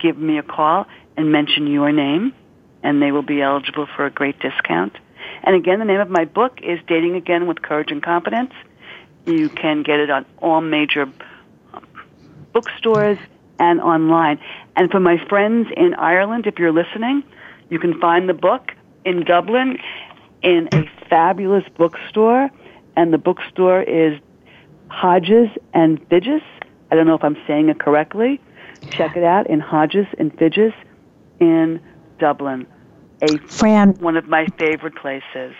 [0.00, 2.32] give me a call and mention your name
[2.82, 4.92] and they will be eligible for a great discount.
[5.42, 8.52] And again, the name of my book is Dating Again with Courage and Confidence.
[9.26, 11.02] You can get it on all major
[11.72, 11.86] um,
[12.52, 13.18] bookstores
[13.58, 14.38] and online.
[14.76, 17.24] And for my friends in Ireland, if you're listening,
[17.68, 18.72] you can find the book
[19.04, 19.78] in Dublin
[20.42, 22.50] in a fabulous bookstore.
[22.96, 24.18] and the bookstore is
[24.88, 26.42] Hodges and Figgis.
[26.90, 28.40] I don't know if I'm saying it correctly.
[28.90, 30.72] Check it out in Hodges and Figgis
[31.40, 31.80] in
[32.18, 32.66] Dublin.
[33.22, 35.54] A Fran, one of my favorite places.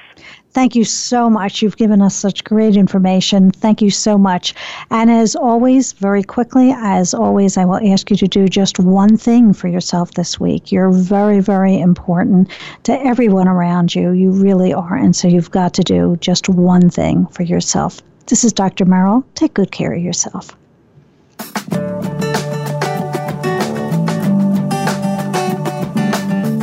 [0.51, 1.61] Thank you so much.
[1.61, 3.51] You've given us such great information.
[3.51, 4.55] Thank you so much.
[4.91, 9.19] And as always, very quickly, as always, I will ask you to do just one
[9.19, 10.73] thing for yourself this week.
[10.73, 12.51] You're very, very important
[12.85, 14.13] to everyone around you.
[14.13, 14.97] You really are.
[14.97, 18.01] And so you've got to do just one thing for yourself.
[18.27, 18.87] This is Dr.
[18.87, 19.25] Merrill.
[19.35, 20.57] Take good care of yourself.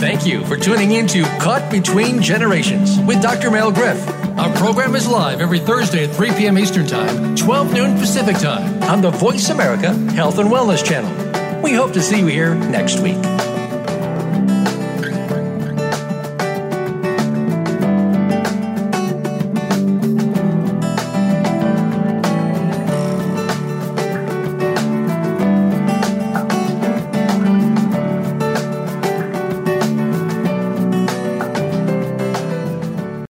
[0.03, 3.49] Thank you for tuning in to Caught Between Generations with Dr.
[3.49, 4.05] Mel Griff.
[4.37, 6.57] Our program is live every Thursday at 3 p.m.
[6.57, 11.61] Eastern Time, 12 noon Pacific Time on the Voice America Health and Wellness Channel.
[11.61, 13.15] We hope to see you here next week.